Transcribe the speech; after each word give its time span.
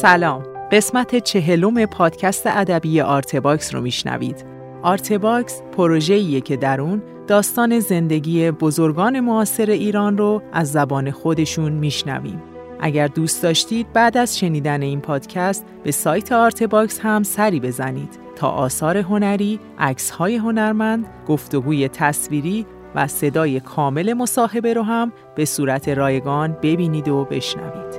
سلام. 0.00 0.42
قسمت 0.72 1.16
چهلم 1.16 1.86
پادکست 1.86 2.46
ادبی 2.46 3.00
آرتباکس 3.00 3.74
رو 3.74 3.80
میشنوید. 3.80 4.44
آرتباکس 4.82 5.62
پروژه‌ایه 5.76 6.40
که 6.40 6.56
در 6.56 6.80
اون 6.80 7.02
داستان 7.26 7.80
زندگی 7.80 8.50
بزرگان 8.50 9.20
معاصر 9.20 9.70
ایران 9.70 10.18
رو 10.18 10.42
از 10.52 10.72
زبان 10.72 11.10
خودشون 11.10 11.72
میشنویم. 11.72 12.42
اگر 12.80 13.06
دوست 13.06 13.42
داشتید 13.42 13.92
بعد 13.92 14.16
از 14.16 14.38
شنیدن 14.38 14.82
این 14.82 15.00
پادکست 15.00 15.64
به 15.84 15.90
سایت 15.90 16.32
آرتباکس 16.32 17.00
هم 17.00 17.22
سری 17.22 17.60
بزنید 17.60 18.18
تا 18.36 18.48
آثار 18.48 18.96
هنری، 18.96 19.60
عکس‌های 19.78 20.36
هنرمند، 20.36 21.06
گفتگوی 21.28 21.88
تصویری 21.88 22.66
و 22.94 23.06
صدای 23.06 23.60
کامل 23.60 24.12
مصاحبه 24.12 24.74
رو 24.74 24.82
هم 24.82 25.12
به 25.34 25.44
صورت 25.44 25.88
رایگان 25.88 26.56
ببینید 26.62 27.08
و 27.08 27.24
بشنوید. 27.24 27.97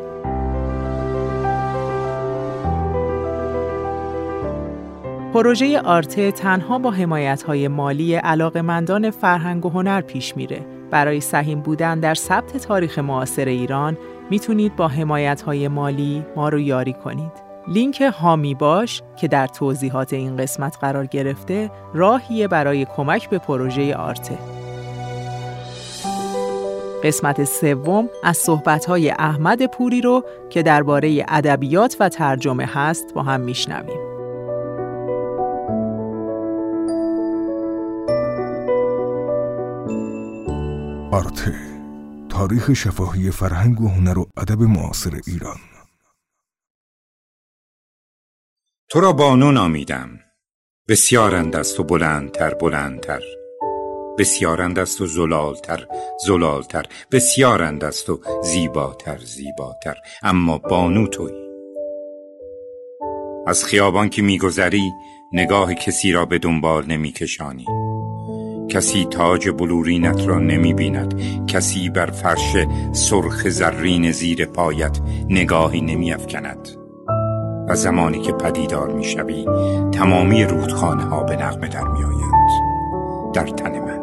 پروژه 5.33 5.79
آرته 5.79 6.31
تنها 6.31 6.79
با 6.79 6.93
های 7.47 7.67
مالی 7.67 8.15
علاقمندان 8.15 9.11
فرهنگ 9.11 9.65
و 9.65 9.69
هنر 9.69 10.01
پیش 10.01 10.37
میره. 10.37 10.65
برای 10.91 11.21
سهیم 11.21 11.61
بودن 11.61 11.99
در 11.99 12.13
ثبت 12.13 12.57
تاریخ 12.57 12.99
معاصر 12.99 13.45
ایران 13.45 13.97
می‌تونید 14.29 14.75
با 14.75 14.91
های 15.45 15.67
مالی 15.67 16.25
ما 16.35 16.49
رو 16.49 16.59
یاری 16.59 16.93
کنید. 16.93 17.31
لینک 17.67 18.01
هامی 18.01 18.55
باش 18.55 19.01
که 19.21 19.27
در 19.27 19.47
توضیحات 19.47 20.13
این 20.13 20.37
قسمت 20.37 20.77
قرار 20.81 21.05
گرفته 21.05 21.71
راهیه 21.93 22.47
برای 22.47 22.85
کمک 22.85 23.29
به 23.29 23.37
پروژه 23.37 23.95
آرته. 23.95 24.37
قسمت 27.03 27.43
سوم 27.43 28.09
از 28.23 28.37
صحبت‌های 28.37 29.09
احمد 29.09 29.65
پوری 29.65 30.01
رو 30.01 30.23
که 30.49 30.63
درباره 30.63 31.25
ادبیات 31.27 31.97
و 31.99 32.09
ترجمه 32.09 32.65
هست 32.65 33.13
با 33.13 33.23
هم 33.23 33.41
میشنویم. 33.41 34.08
آرته 41.11 41.55
تاریخ 42.29 42.73
شفاهی 42.73 43.31
فرهنگ 43.31 43.81
و 43.81 43.87
هنر 43.87 44.19
و 44.19 44.25
ادب 44.37 44.61
معاصر 44.61 45.19
ایران. 45.27 45.57
تو 48.89 48.99
را 48.99 49.13
بانو 49.13 49.51
نامیدم. 49.51 50.19
بسیارند 50.87 51.55
است 51.55 51.79
و 51.79 51.83
بلندتر 51.83 52.53
بلندتر. 52.53 53.21
بسیارند 54.17 54.79
است 54.79 55.01
و 55.01 55.05
زلالتر 55.05 55.87
زلالتر. 56.27 56.85
بسیارند 57.11 57.83
است 57.83 58.09
و 58.09 58.21
زیباتر 58.43 59.17
زیباتر. 59.17 59.95
اما 60.23 60.57
بانو 60.57 61.07
توی. 61.07 61.33
از 63.47 63.65
خیابان 63.65 64.09
که 64.09 64.21
میگذری 64.21 64.91
نگاه 65.33 65.73
کسی 65.73 66.11
را 66.11 66.25
به 66.25 66.39
دنبال 66.39 66.85
نمیکشانی. 66.85 67.65
کسی 68.69 69.05
تاج 69.05 69.49
بلورینت 69.49 70.27
را 70.27 70.39
نمی 70.39 70.73
بیند 70.73 71.21
کسی 71.47 71.89
بر 71.89 72.05
فرش 72.05 72.57
سرخ 72.91 73.49
زرین 73.49 74.11
زیر 74.11 74.45
پایت 74.45 74.99
نگاهی 75.29 75.81
نمی 75.81 76.13
افکند 76.13 76.69
و 77.69 77.75
زمانی 77.75 78.19
که 78.19 78.31
پدیدار 78.31 78.93
می 78.93 79.03
شوی 79.03 79.45
تمامی 79.91 80.43
رودخانه 80.43 81.03
ها 81.03 81.23
به 81.23 81.35
نغمه 81.35 81.67
در 81.67 81.87
می 81.87 82.03
آیند 82.03 82.49
در 83.33 83.47
تن 83.47 83.79
من. 83.79 83.99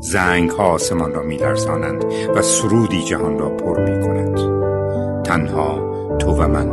زنگ 0.00 0.50
ها 0.50 0.64
آسمان 0.64 1.14
را 1.14 1.22
می 1.22 1.36
لرزانند 1.36 2.04
و 2.36 2.42
سرودی 2.42 3.02
جهان 3.02 3.38
را 3.38 3.48
پر 3.48 3.80
می 3.80 4.02
کند 4.02 4.38
تنها 5.22 5.78
تو 6.18 6.32
و 6.32 6.48
من 6.48 6.70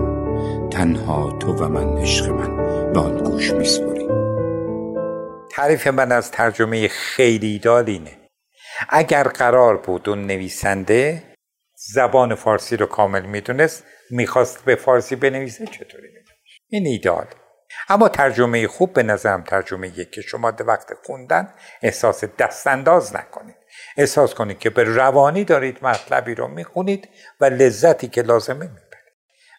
تنها 0.70 1.31
تو 1.39 1.53
و 1.53 1.70
من 1.70 1.97
عشق 1.97 2.30
من 2.30 2.58
به 2.93 2.99
آن 2.99 3.23
گوش 3.23 3.52
می 3.52 3.65
تعریف 5.55 5.88
من 5.88 6.11
از 6.11 6.32
ترجمه 6.32 6.88
خیلی 6.88 7.60
دالینه 7.60 8.17
اگر 8.89 9.23
قرار 9.23 9.77
بود 9.77 10.10
اون 10.10 10.27
نویسنده 10.27 11.23
زبان 11.93 12.36
فارسی 12.36 12.77
رو 12.77 12.86
کامل 12.86 13.26
می‌دونست 13.26 13.83
می‌خواست 14.10 14.65
به 14.65 14.76
فارسی 14.76 15.15
بنویسه 15.15 15.65
چطوری 15.65 16.08
می‌دونست؟ 16.08 16.32
این 16.67 16.88
ایدال. 16.88 17.27
اما 17.89 18.10
ترجمه 18.10 18.67
خوب 18.67 18.94
به 18.94 19.04
نظرم 19.04 19.44
ترجمه 19.44 20.05
که 20.05 20.21
شما 20.21 20.52
در 20.52 20.65
وقت 20.65 20.94
خوندن 21.05 21.54
احساس 21.82 22.23
دستانداز 22.23 23.15
نکنید. 23.15 23.55
احساس 23.98 24.33
کنید 24.33 24.60
که 24.60 24.70
به 24.70 24.83
روانی 24.83 25.44
دارید 25.44 25.77
مطلبی 25.82 26.36
رو 26.36 26.48
می‌خونید 26.48 27.10
و 27.39 27.45
لذتی 27.45 28.08
که 28.08 28.21
لازمه 28.21 28.65
می‌برید. 28.65 28.86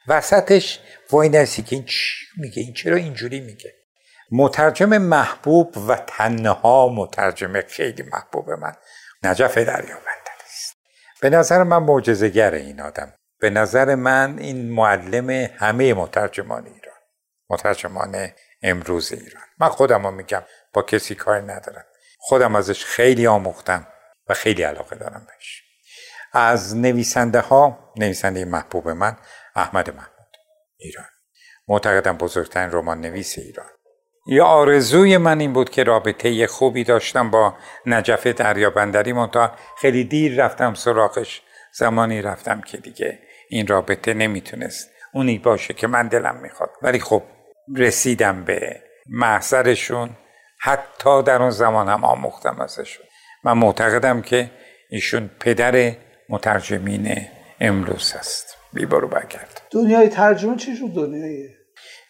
وسطش 0.09 0.81
وای 1.11 1.29
نسی 1.29 1.63
که 1.63 1.77
این 1.77 1.85
چی 1.85 2.27
میگه 2.39 2.63
این 2.63 2.73
چرا 2.73 2.97
اینجوری 2.97 3.41
میگه؟ 3.41 3.86
مترجم 4.31 4.99
محبوب 4.99 5.77
و 5.89 5.97
تنها 5.97 6.89
مترجم 6.89 7.61
خیلی 7.61 8.03
محبوب 8.03 8.51
من 8.51 8.73
نجف 9.23 9.59
دریابندر 9.59 10.37
است. 10.47 10.77
به 11.21 11.31
نظر 11.31 11.63
من 11.63 11.79
معجزه‌گر 11.79 12.55
این 12.55 12.81
آدم. 12.81 13.13
به 13.41 13.51
نظر 13.51 13.95
من 13.95 14.39
این 14.39 14.71
معلم 14.71 15.31
همه 15.31 15.95
مترجمان 15.95 16.67
ایران 16.67 16.97
مترجمان 17.51 18.29
امروز 18.63 19.13
ایران. 19.13 19.45
من 19.59 19.69
خودم 19.69 20.07
رو 20.07 20.11
میگم 20.11 20.43
با 20.73 20.83
کسی 20.83 21.15
کار 21.15 21.53
ندارم. 21.53 21.85
خودم 22.19 22.57
ازش 22.57 22.85
خیلی 22.85 23.27
آموختم 23.27 23.87
و 24.29 24.35
خیلی 24.35 24.63
علاقه 24.63 24.97
دارم 24.97 25.27
بهش. 25.27 25.63
از 26.33 26.77
نویسنده 26.77 27.41
ها 27.41 27.93
نویسنده 27.97 28.45
محبوب 28.45 28.89
من 28.89 29.17
احمد 29.55 29.91
محمود 29.91 30.37
ایران. 30.77 31.07
معتقدم 31.69 32.17
بزرگترین 32.17 32.71
رمان 32.73 33.01
نویس 33.01 33.39
ایران. 33.39 33.71
یا 34.27 34.45
آرزوی 34.45 35.17
من 35.17 35.41
این 35.41 35.53
بود 35.53 35.71
که 35.71 35.85
رابطه 35.85 36.47
خوبی 36.47 36.85
داشتم 36.85 37.31
با 37.31 37.55
نجف 37.87 38.27
دریابندری 38.27 39.13
منتها 39.13 39.51
خیلی 39.79 40.05
دیر 40.05 40.45
رفتم 40.45 40.75
سراغش. 40.75 41.43
زمانی 41.73 42.23
رفتم 42.23 42.61
که 42.61 42.79
دیگه 42.79 43.19
این 43.49 43.67
رابطه 43.67 44.15
نمی‌تونست 44.15 44.91
اونی 45.15 45.39
باشه 45.39 45.75
که 45.75 45.87
من 45.87 46.09
دلم 46.09 46.37
می‌خواد. 46.43 46.71
ولی 46.83 47.01
خب 47.01 47.23
رسیدم 47.77 48.45
به 48.45 48.83
محضرشون. 49.09 50.11
حتی 50.61 51.23
در 51.23 51.43
اون 51.43 51.51
زمان 51.51 51.89
هم 51.89 52.05
آموختم 52.05 52.61
ازشون. 52.61 53.07
من 53.45 53.53
معتقدم 53.53 54.23
که 54.23 54.51
ایشون 54.91 55.31
پدر 55.41 55.93
مترجمین 56.29 57.17
امروز 57.61 58.13
هست. 58.13 58.57
بیبارو 58.73 59.09
برگرد. 59.09 59.63
دنیای 59.71 60.09
ترجمه 60.09 60.57
چی 60.57 60.77
شد؟ 60.77 60.87
دنیای 60.87 61.56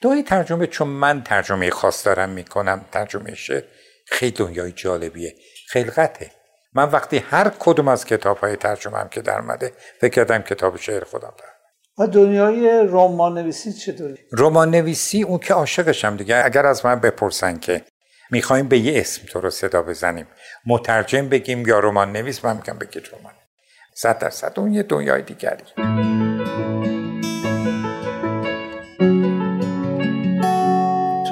دعای 0.07 0.23
ترجمه 0.23 0.67
چون 0.67 0.89
من 0.89 1.23
ترجمه 1.23 1.71
خاص 1.71 2.07
دارم 2.07 2.29
می‌کنم 2.29 2.85
ترجمه 2.93 3.35
شعر 3.35 3.63
خیلی 4.07 4.33
دنیای 4.33 4.73
جالبیه 4.73 5.35
خلقته 5.69 6.31
من 6.75 6.91
وقتی 6.91 7.19
هر 7.19 7.53
کدوم 7.59 7.89
از 7.89 8.05
کتاب 8.05 8.39
های 8.39 8.57
ترجمه 8.57 8.99
هم 8.99 9.09
که 9.09 9.21
در 9.21 9.41
مده 9.41 9.73
فکر 10.01 10.15
کردم 10.15 10.39
کتاب 10.39 10.77
شعر 10.77 11.05
خودم 11.05 11.33
دارم. 11.39 11.53
و 11.99 12.13
دنیای 12.13 12.87
رمان 12.89 13.39
نویسی 13.39 13.73
چطوری؟ 13.73 14.19
رمان 14.33 14.71
نویسی 14.71 15.23
اون 15.23 15.39
که 15.39 15.55
عاشقشم 15.55 16.17
دیگه. 16.17 16.45
اگر 16.45 16.67
از 16.67 16.87
من 16.87 17.01
بپرسن 17.01 17.59
که 17.59 17.83
می‌خوایم 18.31 18.69
به 18.69 18.79
یه 18.79 19.01
اسم 19.01 19.27
تو 19.27 19.41
رو 19.41 19.51
صدا 19.51 19.83
بزنیم 19.83 20.27
مترجم 20.67 21.29
بگیم 21.29 21.67
یا 21.67 21.79
رمان 21.79 22.13
نویس 22.13 22.45
من 22.45 22.57
میگم 22.57 22.79
بگید 22.79 23.09
رمان 23.13 23.33
صد 23.95 24.19
درصد 24.19 24.53
اون 24.57 24.75
یه 24.75 24.83
دنیای 24.83 25.23
دیگری. 25.23 25.65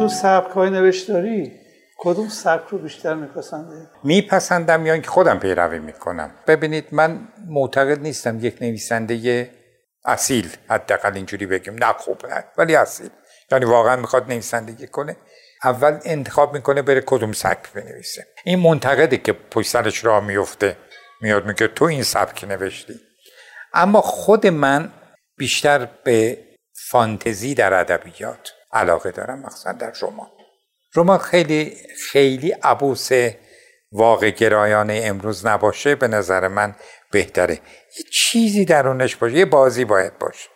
تو 0.04 0.10
سبک 0.10 0.50
های 0.50 0.70
نوشتاری؟ 0.70 1.52
کدوم 1.98 2.28
سبک 2.28 2.68
رو 2.68 2.78
بیشتر 2.78 3.14
میپسنده؟ 3.14 3.90
میپسندم 4.04 4.86
یا 4.86 4.92
اینکه 4.92 5.10
خودم 5.10 5.38
پیروی 5.38 5.78
می‌کنم. 5.78 6.34
ببینید 6.46 6.84
من 6.92 7.28
معتقد 7.48 8.00
نیستم 8.00 8.38
یک 8.40 8.62
نویسنده 8.62 9.50
اصیل 10.04 10.48
حداقل 10.68 11.14
اینجوری 11.14 11.46
بگیم. 11.46 11.74
نه 11.74 11.92
خوب 11.92 12.26
نه 12.26 12.44
ولی 12.58 12.76
اصیل. 12.76 13.10
یعنی 13.52 13.64
واقعا 13.64 13.96
می‌خواد 13.96 14.28
نویسندگی 14.28 14.86
کنه. 14.86 15.16
اول 15.64 15.98
انتخاب 16.04 16.54
می‌کنه 16.54 16.82
بره 16.82 17.02
کدوم 17.06 17.32
سبک 17.32 17.72
بنویسه. 17.72 18.26
این 18.44 18.58
منتقده 18.58 19.16
که 19.16 19.32
پشت 19.32 19.68
سرش 19.70 20.04
راه 20.04 20.24
میفته 20.24 20.76
میاد 21.20 21.46
میگه 21.46 21.68
تو 21.68 21.84
این 21.84 22.02
سبک 22.02 22.44
نوشتی. 22.44 23.00
اما 23.74 24.00
خود 24.00 24.46
من 24.46 24.92
بیشتر 25.36 25.88
به 26.04 26.38
فانتزی 26.88 27.54
در 27.54 27.74
ادبیات 27.74 28.52
علاقه 28.74 29.10
دارم 29.10 29.38
مخصوصا 29.38 29.72
در 29.72 29.92
رمان. 30.02 30.30
رمان 30.94 31.18
خیلی 31.18 31.76
خیلی 32.10 32.50
عبوس 32.50 33.08
واقع 33.92 34.30
گرایانه 34.30 35.00
امروز 35.04 35.46
نباشه 35.46 35.94
به 35.94 36.08
نظر 36.08 36.48
من 36.48 36.74
بهتره. 37.10 37.54
یه 37.98 38.04
چیزی 38.12 38.64
درونش 38.64 39.16
باشه 39.16 39.34
یه 39.34 39.44
بازی 39.44 39.84
باید 39.84 40.18
باشه. 40.18 40.48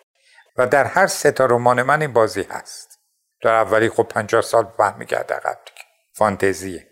و 0.57 0.67
در 0.67 0.85
هر 0.85 1.07
سه 1.07 1.31
تا 1.31 1.47
رمان 1.47 1.83
من 1.83 2.01
این 2.01 2.13
بازی 2.13 2.43
هست. 2.51 2.99
در 3.43 3.55
اولی 3.55 3.89
خب 3.89 4.03
پنجاه 4.03 4.43
سال 4.43 4.65
برمیگرده 4.79 5.35
عقب 5.35 5.59
دیگه. 5.67 5.87
فانتزیه. 6.13 6.87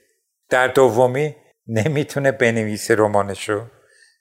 در 0.48 0.68
دومی 0.68 1.36
نمی‌تونه 1.66 2.32
بنویسه 2.32 2.94
رمانشو 2.94 3.66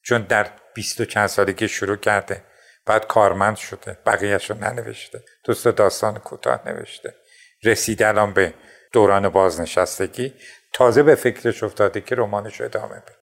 چون 0.01 0.21
در 0.21 0.47
بیست 0.73 1.01
و 1.01 1.05
چند 1.05 1.27
سالگی 1.27 1.67
شروع 1.67 1.95
کرده. 1.95 2.43
بعد 2.85 3.07
کارمند 3.07 3.55
شده 3.55 3.97
بقیهش 4.05 4.49
رو 4.49 4.57
ننوشته 4.57 5.23
دوست 5.43 5.67
داستان 5.67 6.17
کوتاه 6.17 6.61
نوشته. 6.65 7.15
رسیده 7.63 8.07
الان 8.07 8.33
به 8.33 8.53
دوران 8.93 9.29
بازنشستگی. 9.29 10.33
تازه 10.73 11.03
به 11.03 11.15
فکرش 11.15 11.63
افتاده 11.63 12.01
که 12.01 12.15
رمانش 12.15 12.59
رو 12.59 12.65
ادامه 12.65 12.95
بده. 12.95 13.15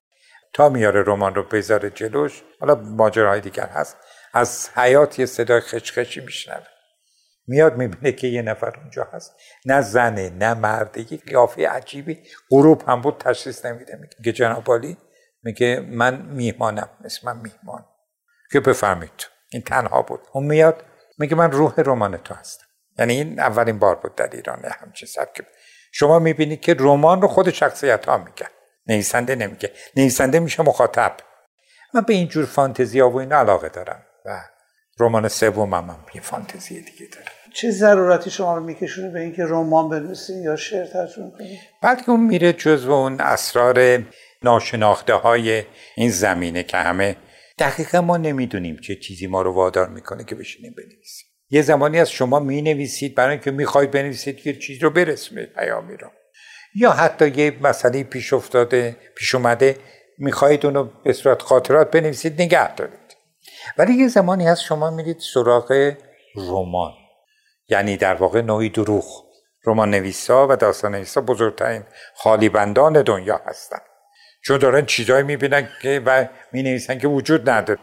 تا 0.52 0.68
میاره 0.68 1.02
رمان 1.02 1.34
رو 1.34 1.42
بذاره 1.42 1.90
جلوش 1.90 2.42
حالا 2.60 2.74
ماجراهای 2.74 3.40
دیگر 3.40 3.66
هست. 3.66 3.96
از 4.32 4.70
حیات 4.76 5.18
یه 5.18 5.26
صدای 5.26 5.60
خشخشی 5.60 6.20
میشنوه. 6.20 6.66
میاد 7.46 7.76
می‌بینه 7.76 8.12
که 8.12 8.26
یه 8.26 8.42
نفر 8.42 8.80
اونجا 8.80 9.08
هست. 9.12 9.36
نه 9.66 9.80
زنه 9.80 10.30
نه 10.30 10.54
مرده 10.54 11.12
یه 11.12 11.18
قیافه 11.18 11.68
عجیبی. 11.68 12.22
غروب 12.50 12.82
هم 12.88 13.00
بود 13.00 13.18
تشخیص 13.18 13.64
نمیده. 13.64 13.98
میگه 14.18 14.32
جناب 14.32 14.70
میگه 15.42 15.80
من 15.80 16.22
میهمانم 16.22 16.88
اسمم 17.04 17.36
میهمان. 17.36 17.84
که 18.52 18.60
بفرمید 18.60 19.33
این 19.54 19.62
تنها 19.62 20.02
بود. 20.02 20.20
اون 20.32 20.44
میاد 20.44 20.84
میگه 21.18 21.34
من 21.34 21.50
روح 21.50 21.74
رمان 21.76 22.16
تو 22.16 22.34
هستم. 22.34 22.66
یعنی 22.98 23.12
این 23.12 23.40
اولین 23.40 23.78
بار 23.78 23.94
بود 23.94 24.14
در 24.14 24.30
ایران 24.32 24.64
همچین 24.80 25.08
سبک 25.08 25.42
شما 25.92 26.18
می‌بینید 26.18 26.60
که 26.60 26.76
رمان 26.78 27.22
رو 27.22 27.28
خود 27.28 27.50
شخصیت 27.50 28.06
ها 28.06 28.18
میگن. 28.18 28.48
نویسنده 28.86 29.34
نمیگه. 29.34 29.72
نویسنده 29.96 30.40
میشه 30.40 30.62
مخاطب. 30.62 31.16
من 31.94 32.00
به 32.00 32.14
این 32.14 32.28
جور 32.28 32.46
فانتزی 32.46 33.00
ها 33.00 33.10
و 33.10 33.20
این 33.20 33.32
علاقه 33.32 33.68
دارم. 33.68 34.02
و 34.24 34.40
رمان 35.00 35.28
سوم 35.28 35.74
هم, 35.74 35.84
هم 35.84 36.06
یه 36.14 36.20
فانتزی 36.20 36.80
دیگه 36.80 37.06
داره. 37.12 37.26
چه 37.54 37.70
ضرورتی 37.70 38.30
شما 38.30 38.56
رو 38.56 38.62
میکشونه 38.64 39.10
به 39.10 39.20
اینکه 39.20 39.44
رمان 39.44 39.88
بنویسین 39.88 40.42
یا 40.42 40.56
شعر 40.56 40.86
ترجمه 40.86 41.30
کنید 41.30 41.58
بعد 41.82 42.02
که 42.02 42.10
اون 42.10 42.20
میره 42.20 42.52
جزو 42.52 42.92
اون 42.92 43.20
اسرار 43.20 44.02
ناشناخته 44.42 45.14
های 45.14 45.64
این 45.96 46.10
زمینه 46.10 46.62
که 46.62 46.76
همه 46.76 47.16
دقیقا 47.58 48.00
ما 48.00 48.16
نمی‌دونیم 48.16 48.76
چه 48.76 48.96
چیزی 48.96 49.26
ما 49.26 49.42
رو 49.42 49.52
وادار 49.52 49.88
می‌کنه 49.88 50.24
که 50.24 50.34
بشینیم 50.34 50.74
بنویسیم. 50.76 51.28
یه 51.50 51.62
زمانی 51.62 52.00
از 52.00 52.10
شما 52.10 52.40
می 52.40 52.62
نویسید 52.62 53.14
برای 53.14 53.30
اینکه 53.30 53.50
می‌خواید 53.50 53.90
بنویسید 53.90 54.46
یه 54.46 54.58
چیز 54.58 54.82
رو 54.82 54.90
برسونید 54.90 55.52
پیامی 55.52 55.96
رو. 55.96 56.08
یا 56.76 56.90
حتی 56.90 57.28
یه 57.28 57.58
مسئله 57.62 58.04
پیش 58.04 58.32
افتاده 58.32 58.96
پیش 59.16 59.34
اومده 59.34 59.76
می‌خواهید 60.18 60.66
اونو 60.66 60.84
به 61.04 61.12
صورت 61.12 61.42
خاطرات 61.42 61.90
بنویسید 61.90 62.42
نگه 62.42 62.74
دارید. 62.74 63.16
ولی 63.78 63.94
یه 63.94 64.08
زمانی 64.08 64.46
هست 64.46 64.62
شما 64.62 64.90
میرید 64.90 65.18
سراغ 65.34 65.94
رمان. 66.36 66.92
یعنی 67.68 67.96
در 67.96 68.14
واقع 68.14 68.40
نوعی 68.40 68.68
دروغ. 68.68 69.24
رمان 69.66 69.90
نویسا 69.90 70.48
و 70.48 70.56
داستان 70.56 70.94
نویسا 70.94 71.20
بزرگترین 71.20 71.82
خالیبندان 72.16 73.02
دنیا 73.02 73.40
هستند 73.46 73.82
چون 74.46 74.58
دارن 74.58 74.86
چیزایی 74.86 75.22
می‌بینن 75.22 75.68
که 75.82 76.02
و 76.06 76.26
می‌نویسن 76.52 76.98
که 76.98 77.08
وجود 77.08 77.50
نداره. 77.50 77.80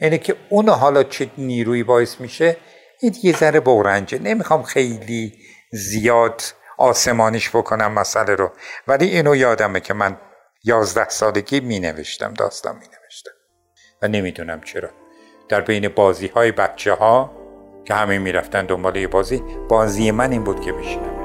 یعنی 0.00 0.18
که 0.18 0.36
اون 0.48 0.68
حالا 0.68 1.02
چه 1.02 1.30
نیروی 1.38 1.82
باعث 1.82 2.20
میشه 2.20 2.56
این 3.00 3.14
یه 3.22 3.36
ذره 3.36 3.60
بورنجه. 3.60 4.18
نمی‌خوام 4.18 4.62
خیلی 4.62 5.32
زیاد 5.72 6.42
آسمانیش 6.78 7.50
بکنم 7.50 7.92
مسئله 7.92 8.34
رو. 8.34 8.52
ولی 8.88 9.06
اینو 9.06 9.36
یادمه 9.36 9.80
که 9.80 9.94
من 9.94 10.16
یازده 10.64 11.08
سالگی 11.08 11.60
می 11.60 11.80
نوشتم 11.80 12.34
داستان 12.34 12.74
می 12.74 12.86
نوشتم 12.86 13.30
و 14.02 14.08
نمی‌دونم 14.08 14.60
چرا. 14.60 14.90
در 15.48 15.60
بین 15.60 15.88
بازی 15.88 16.26
های 16.26 16.52
بچه 16.52 16.92
ها 16.92 17.30
که 17.84 17.94
همه 17.94 18.18
می‌رفتن 18.18 18.66
دنبال 18.66 18.96
یه 18.96 19.08
بازی 19.08 19.42
بازی 19.68 20.10
من 20.10 20.32
این 20.32 20.44
بود 20.44 20.60
که 20.60 20.72
بشینم. 20.72 21.15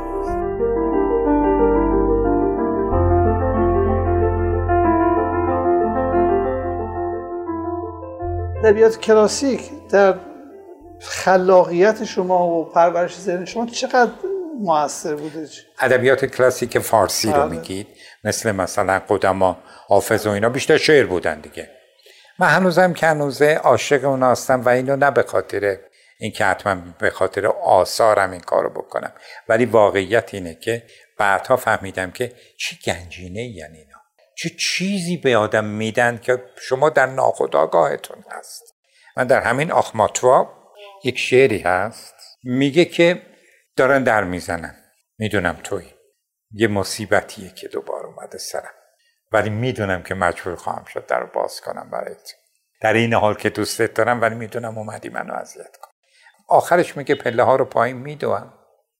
ادبیات 8.63 8.99
کلاسیک 8.99 9.61
در 9.89 10.15
خلاقیت 10.99 12.03
شما 12.03 12.47
و 12.47 12.65
پرورش 12.65 13.19
ذهن 13.19 13.45
شما 13.45 13.65
چقدر 13.65 14.11
موثر 14.59 15.15
بوده؟ 15.15 15.47
ادبیات 15.79 16.25
کلاسیک 16.25 16.79
فارسی 16.79 17.27
رو 17.31 17.33
بله. 17.33 17.45
میگید. 17.45 17.87
مثل 18.23 18.51
مثلا 18.51 19.01
قدما 19.09 19.57
حافظ 19.87 20.27
و 20.27 20.29
اینا 20.29 20.49
بیشتر 20.49 20.77
شعر 20.77 21.05
بودن 21.05 21.39
دیگه. 21.39 21.69
من 22.39 22.47
هنوزم 22.47 22.93
که 22.93 23.07
هنوزه 23.07 23.53
عاشق 23.63 24.05
اون 24.05 24.23
هستم 24.23 24.61
و 24.61 24.69
اینو 24.69 24.95
نه 24.95 25.11
به 25.11 25.23
خاطر 25.23 25.77
اینکه 26.19 26.45
حتما 26.45 26.81
به 26.99 27.09
خاطر 27.09 27.47
آثارم 27.47 28.31
این 28.31 28.41
کارو 28.41 28.69
بکنم 28.69 29.11
ولی 29.49 29.65
واقعیت 29.65 30.33
اینه 30.33 30.55
که 30.55 30.83
بعدها 31.17 31.55
فهمیدم 31.55 32.11
که 32.11 32.31
چه 32.57 32.75
گنجینه 32.85 33.43
یعنی 33.43 33.77
اینا. 33.77 34.00
چه 34.41 34.49
چیزی 34.49 35.17
به 35.17 35.37
آدم 35.37 35.65
میدن 35.65 36.17
که 36.17 36.43
شما 36.61 36.89
در 36.89 37.05
ناخودآگاهتون 37.05 38.23
هست؟ 38.31 38.63
من 39.17 39.27
در 39.27 39.41
همین 39.41 39.71
آخماتوا 39.71 40.53
یک 41.03 41.17
شعری 41.17 41.59
هست. 41.59 42.13
میگه 42.43 42.85
که 42.85 43.21
دارن 43.75 44.03
در 44.03 44.23
می‌زنن. 44.23 44.75
می‌دونم 45.17 45.57
توی. 45.63 45.85
یه 46.51 46.67
مصیبتیه 46.67 47.49
که 47.49 47.67
دوباره 47.67 48.05
اومده 48.05 48.37
سرم. 48.37 48.73
ولی 49.31 49.49
می‌دونم 49.49 50.03
که 50.03 50.15
مجبور 50.15 50.55
خواهم 50.55 50.85
شد 50.85 51.05
در 51.05 51.23
باز 51.23 51.61
کنم 51.61 51.89
برایت 51.91 52.33
در 52.81 52.93
این 52.93 53.13
حال 53.13 53.33
که 53.33 53.49
دوستت 53.49 53.93
دارم 53.93 54.21
ولی 54.21 54.35
می‌دونم 54.35 54.77
اومدی 54.77 55.09
منو 55.09 55.33
اذیت 55.33 55.77
کن. 55.77 55.91
آخرش 56.47 56.97
میگه 56.97 57.15
پله 57.15 57.43
ها 57.43 57.55
رو 57.55 57.65
پایین 57.65 57.97
میدوم. 57.97 58.53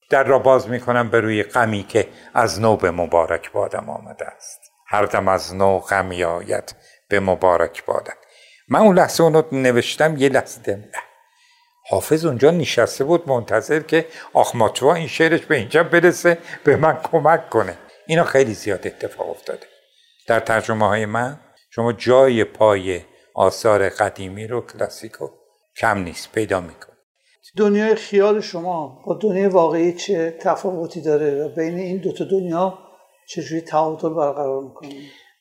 در 0.10 0.24
را 0.24 0.40
باز 0.40 0.70
می‌کنم 0.70 1.10
به 1.10 1.20
روی 1.20 1.44
غمی 1.44 1.84
که 1.84 2.08
از 2.34 2.62
نو 2.62 2.78
به 2.78 2.92
مبارک 2.92 3.52
بادم 3.52 3.90
آمده 3.90 4.26
است. 4.26 4.71
هر 4.92 5.06
دم 5.06 5.28
از 5.28 5.56
نو 5.56 5.80
غمی 5.80 6.24
آید 6.24 6.76
به 7.10 7.20
مبارک 7.20 7.86
بادم 7.86 8.14
من 8.70 8.80
اون 8.80 8.98
لحظه 8.98 9.24
اونو 9.24 9.44
نوشتم 9.52 10.18
یه 10.18 10.30
لحظه 10.30 10.90
حافظ 11.90 12.26
اونجا 12.26 12.52
نشسته 12.52 13.04
بود 13.04 13.30
منتظر 13.30 13.80
که 13.80 14.06
آخماتوا 14.34 14.94
این 14.94 15.08
شعرش 15.08 15.46
به 15.46 15.56
اینجا 15.56 15.84
برسه 15.84 16.38
به 16.64 16.76
من 16.76 16.98
کمک 17.04 17.50
کنه. 17.50 17.78
اینا 18.08 18.24
خیلی 18.24 18.54
زیاد 18.54 18.88
اتفاق 18.88 19.30
افتاده. 19.30 19.68
در 20.28 20.40
ترجمه 20.40 20.88
های 20.88 21.06
من 21.06 21.40
شما 21.70 21.94
جای 21.94 22.44
پای 22.44 23.02
آثار 23.36 23.90
قدیمی 23.90 24.48
رو 24.48 24.62
کلاسیکو 24.62 25.28
کم 25.78 25.98
نیست 25.98 26.32
پیدا 26.32 26.62
میکن 26.62 26.94
دنیای 27.58 27.96
خیال 27.96 28.42
شما 28.42 29.04
با 29.06 29.20
دنیای 29.22 29.48
واقعی 29.48 29.94
چه 29.94 30.38
تفاوتی 30.42 31.02
داره؟ 31.02 31.48
بین 31.48 31.80
این 31.80 31.98
دوتا 31.98 32.26
دنیا 32.26 32.91
چجوری 33.36 33.62
تعادل 33.62 34.10
برقرار 34.10 34.64
می‌کنه 34.64 34.90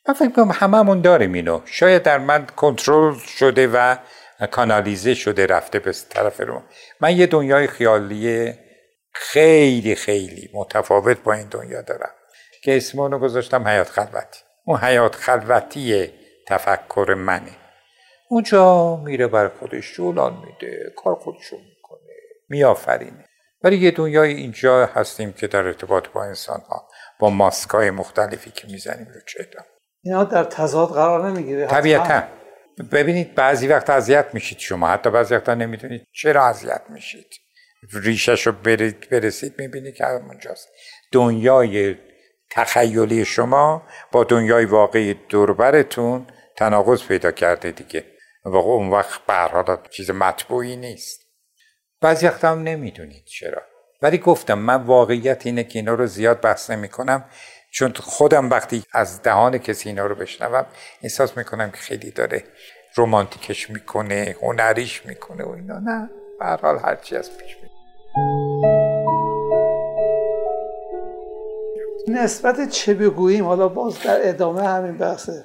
من 0.08 0.14
فکر 0.14 0.30
کنم 0.30 0.50
هممون 0.50 1.00
داریم 1.00 1.32
اینو. 1.32 1.60
شاید 1.64 2.02
در 2.02 2.18
من 2.18 2.46
کنترل 2.46 3.14
شده 3.14 3.66
و 3.66 3.96
کانالیزه 4.50 5.14
شده 5.14 5.46
رفته 5.46 5.78
به 5.78 5.92
طرف 6.10 6.40
رو. 6.40 6.62
من 7.00 7.16
یه 7.16 7.26
دنیای 7.26 7.66
خیالی 7.66 8.54
خیلی 9.12 9.94
خیلی 9.94 10.50
متفاوت 10.54 11.22
با 11.22 11.32
این 11.32 11.48
دنیا 11.48 11.82
دارم 11.82 12.10
که 12.62 12.76
اسم 12.76 13.00
اونو 13.00 13.18
گذاشتم 13.18 13.68
حیات 13.68 13.88
خلوتی. 13.88 14.40
اون 14.64 14.78
حیات 14.78 15.14
خلوتی 15.14 16.10
تفکر 16.48 17.14
منه. 17.18 17.56
اونجا 18.28 18.96
میره 18.96 19.26
بر 19.26 19.48
خودش 19.48 19.94
جولان 19.94 20.32
میده 20.32 20.92
کار 20.96 21.14
خودشو 21.14 21.56
می‌کنه 21.56 22.00
میآفرینه. 22.48 23.24
ولی 23.62 23.76
یه 23.76 23.90
دنیای 23.90 24.34
اینجا 24.34 24.86
هستیم 24.86 25.32
که 25.32 25.46
در 25.46 25.66
ارتباط 25.66 26.08
با 26.08 26.24
انسان 26.24 26.60
ها 26.60 26.88
با 27.20 27.30
ماسکای 27.30 27.90
مختلفی 27.90 28.50
که 28.50 28.66
می‌زنیم 28.68 29.06
رو 29.06 29.20
چهره. 29.26 29.66
اینا 30.04 30.24
در 30.24 30.44
تضاد 30.44 30.88
قرار 30.88 31.30
نمی‌گیره 31.30 31.66
طبیعتا. 31.66 32.22
ببینید 32.92 33.34
بعضی 33.34 33.68
وقت 33.68 33.90
اذیت 33.90 34.26
میشید 34.32 34.58
شما. 34.58 34.88
حتی 34.88 35.10
بعضی 35.10 35.34
وقتا 35.34 35.54
نمی‌دونید 35.54 36.06
چرا 36.12 36.46
اذیت 36.46 36.82
میشید. 36.88 37.26
ریشش 37.92 38.46
رو 38.46 38.52
برسید 39.10 39.54
می‌بینید 39.58 39.94
که 39.94 40.04
همونجاست 40.04 40.68
دنیای 41.12 41.96
تخیلی 42.50 43.24
شما 43.24 43.82
با 44.12 44.24
دنیای 44.24 44.64
واقعی 44.64 45.14
دوربرتون 45.14 46.26
تناقض 46.56 47.02
پیدا 47.02 47.30
کرده 47.32 47.70
دیگه. 47.70 48.04
واقع 48.44 48.70
اون 48.70 48.90
وقت 48.90 49.20
به 49.26 49.78
چیز 49.90 50.10
مطبوعی 50.10 50.76
نیست. 50.76 51.20
بعضی 52.00 52.26
وقت 52.26 52.44
هم 52.44 52.62
نمی‌دونید 52.62 53.24
چرا. 53.24 53.62
ولی 54.02 54.18
گفتم 54.18 54.58
من 54.58 54.82
واقعیت 54.82 55.46
اینه 55.46 55.64
که 55.64 55.78
اینا 55.78 55.94
رو 55.94 56.06
زیاد 56.06 56.40
بحث 56.40 56.70
نمی 56.70 56.88
کنم 56.88 57.24
چون 57.70 57.92
خودم 57.92 58.50
وقتی 58.50 58.82
از 58.92 59.22
دهان 59.22 59.58
کسی 59.58 59.88
اینا 59.88 60.06
رو 60.06 60.14
بشنوم 60.14 60.66
احساس 61.02 61.36
می‌کنم 61.36 61.70
که 61.70 61.76
خیلی 61.76 62.10
داره 62.10 62.44
رومانتیکش 62.94 63.70
می‌کنه 63.70 64.36
هنریش 64.42 65.06
می‌کنه 65.06 65.44
و 65.44 65.50
اینا. 65.50 65.78
نه 65.78 66.10
برحال 66.40 66.78
هرچی 66.78 67.16
از 67.16 67.30
پیش 67.36 67.56
می 67.62 67.70
نسبت 72.08 72.68
چه 72.68 72.94
بگوییم 72.94 73.44
حالا 73.44 73.68
باز 73.68 74.02
در 74.02 74.28
ادامه 74.28 74.68
همین 74.68 74.98
بحثه. 74.98 75.44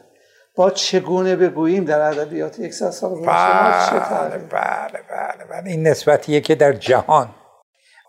با 0.56 0.70
چگونه 0.70 1.36
بگوییم 1.36 1.86
در 1.86 2.02
ادبیات 2.02 2.60
یک 2.60 2.74
سال 2.74 3.16
بله 3.16 4.38
بله 4.38 5.00
بله 5.10 5.46
بله. 5.50 5.72
این 5.72 5.88
نسبتیه 5.88 6.42
که 6.42 6.56
در 6.56 6.74
جهان. 6.74 7.30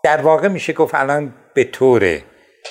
در 0.07 0.21
واقع 0.21 0.47
میشه 0.47 0.73
گفت 0.73 0.95
الان 0.95 1.33
به 1.53 1.63
طور 1.63 2.21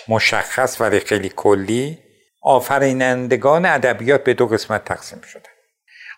مشخص 0.09 0.81
ولی 0.81 1.01
خیلی 1.01 1.33
کلی 1.37 1.99
آفرینندگان 2.43 3.67
ادبیات 3.67 4.25
به 4.25 4.35
دو 4.35 4.47
قسمت 4.47 4.85
تقسیم 4.85 5.21
شده 5.21 5.49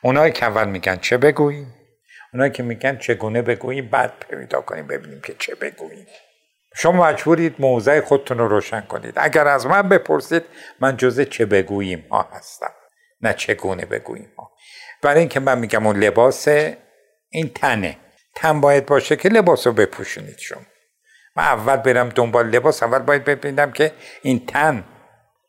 اونایی 0.02 0.32
که 0.32 0.46
اول 0.46 0.68
میگن 0.68 0.96
چه 0.96 1.16
بگوییم 1.16 1.74
اونا 2.32 2.48
که 2.48 2.62
میگن 2.62 2.98
چگونه 2.98 3.42
بگوییم 3.42 3.88
بعد 3.88 4.12
پیدا 4.30 4.60
کنیم 4.60 4.86
ببینیم 4.86 5.20
که 5.20 5.34
چه 5.38 5.54
بگوییم. 5.54 6.06
شما 6.76 7.04
مجبورید 7.04 7.54
موضع 7.58 8.00
خودتون 8.00 8.38
رو 8.38 8.48
روشن 8.48 8.80
کنید. 8.80 9.14
اگر 9.16 9.48
از 9.48 9.66
من 9.66 9.88
بپرسید 9.88 10.42
من 10.80 10.96
جزء 10.96 11.24
چه 11.24 11.46
بگوییم 11.46 12.06
ها 12.10 12.28
هستم 12.32 12.72
نه 13.20 13.34
چگونه 13.34 13.84
بگوییم 13.84 14.32
ها. 14.38 14.50
برای 15.02 15.20
اینکه 15.20 15.40
من 15.40 15.58
میگم 15.58 15.86
اون 15.86 15.96
لباس 15.96 16.48
این 17.28 17.48
تنه. 17.54 17.96
تن 18.34 18.60
باید 18.60 18.86
باشه 18.86 19.16
که 19.16 19.28
لباس 19.28 19.66
رو 19.66 19.72
بپوشونید 19.72 20.38
شما. 20.38 20.62
من 21.38 21.44
اول 21.44 21.76
برم 21.76 22.08
دنبال 22.08 22.48
لباس 22.48 22.82
اول 22.82 22.98
باید 22.98 23.24
ببینم 23.24 23.72
که 23.72 23.92
این 24.22 24.46
تن 24.46 24.84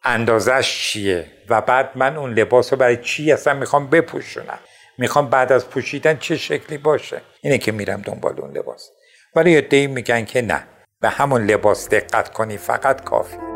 اندازش 0.03 0.77
چیه 0.77 1.25
و 1.49 1.61
بعد 1.61 1.91
من 1.95 2.17
اون 2.17 2.33
لباس 2.33 2.73
رو 2.73 2.79
برای 2.79 2.97
چی 2.97 3.31
اصلا 3.31 3.53
می‌خوام 3.53 3.89
بپوشونم؟ 3.89 4.59
می‌خوام 4.97 5.29
بعد 5.29 5.51
از 5.51 5.69
پوشیدن 5.69 6.17
چه 6.17 6.37
شکلی 6.37 6.77
باشه؟ 6.77 7.21
اینه 7.41 7.57
که 7.57 7.71
میرم 7.71 8.01
دنبال 8.01 8.39
اون 8.39 8.57
لباس. 8.57 8.89
ولی 9.35 9.51
یه 9.71 9.87
میگن 9.87 10.25
که 10.25 10.41
نه. 10.41 10.63
به 11.01 11.09
همون 11.09 11.45
لباس 11.45 11.89
دقت 11.89 12.33
کنی 12.33 12.57
فقط 12.57 13.03
کافی. 13.03 13.48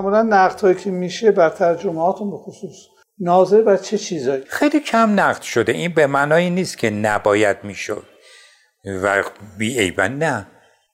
معمولا 0.00 0.22
نقد 0.22 0.60
هایی 0.60 0.74
که 0.74 0.90
میشه 0.90 1.30
بر 1.30 1.50
ترجمهاتون 1.50 2.30
به 2.30 2.36
خصوص 2.36 2.76
ناظر 3.18 3.62
بر 3.62 3.76
چه 3.76 3.98
چیزایی؟ 3.98 4.44
خیلی 4.48 4.80
کم 4.80 5.20
نقد 5.20 5.42
شده. 5.42 5.72
این 5.72 5.94
به 5.94 6.06
معنای 6.06 6.50
نیست 6.50 6.78
که 6.78 6.90
نباید 6.90 7.64
می‌شد. 7.64 8.04
و 9.02 9.24
بی 9.58 9.94
نه. 9.98 10.46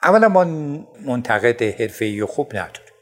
اولا 0.02 0.28
ما 0.28 0.44
منتقد 1.06 1.62
حرفه‌ای 1.62 2.20
و 2.20 2.26
خوب 2.26 2.56
نداریم. 2.56 2.94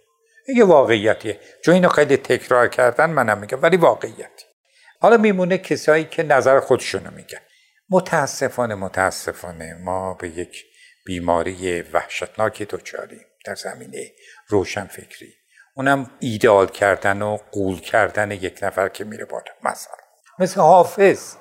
یه 0.56 0.64
واقعیتیه. 0.64 1.40
چون 1.64 1.74
اینو 1.74 1.88
خیلی 1.88 2.16
تکرار 2.16 2.68
کردن 2.68 3.10
منم 3.10 3.38
میگم 3.38 3.62
ولی 3.62 3.76
واقعیتی 3.76 4.44
حالا 5.00 5.16
میمونه 5.16 5.58
کسایی 5.58 6.04
که 6.04 6.22
نظر 6.22 6.60
خودشونو 6.60 7.10
میگن. 7.10 7.38
متاسفانه 7.90 8.74
متاسفانه 8.74 9.74
ما 9.74 10.14
به 10.14 10.28
یک 10.28 10.64
بیماری 11.04 11.82
وحشتناکی 11.82 12.64
دچاریم. 12.64 13.26
در 13.44 13.54
زمینه 13.54 14.12
روشنفکری. 14.48 15.41
اونم 15.74 16.10
ایدئال 16.20 16.66
کردن 16.66 17.22
و 17.22 17.38
قول 17.52 17.80
کردن 17.80 18.30
یک 18.30 18.58
نفر 18.62 18.88
که 18.88 19.04
میره 19.04 19.24
بالا. 19.24 19.52
مثلا. 19.62 19.94
مثل 20.38 20.60
حافظ. 20.60 21.36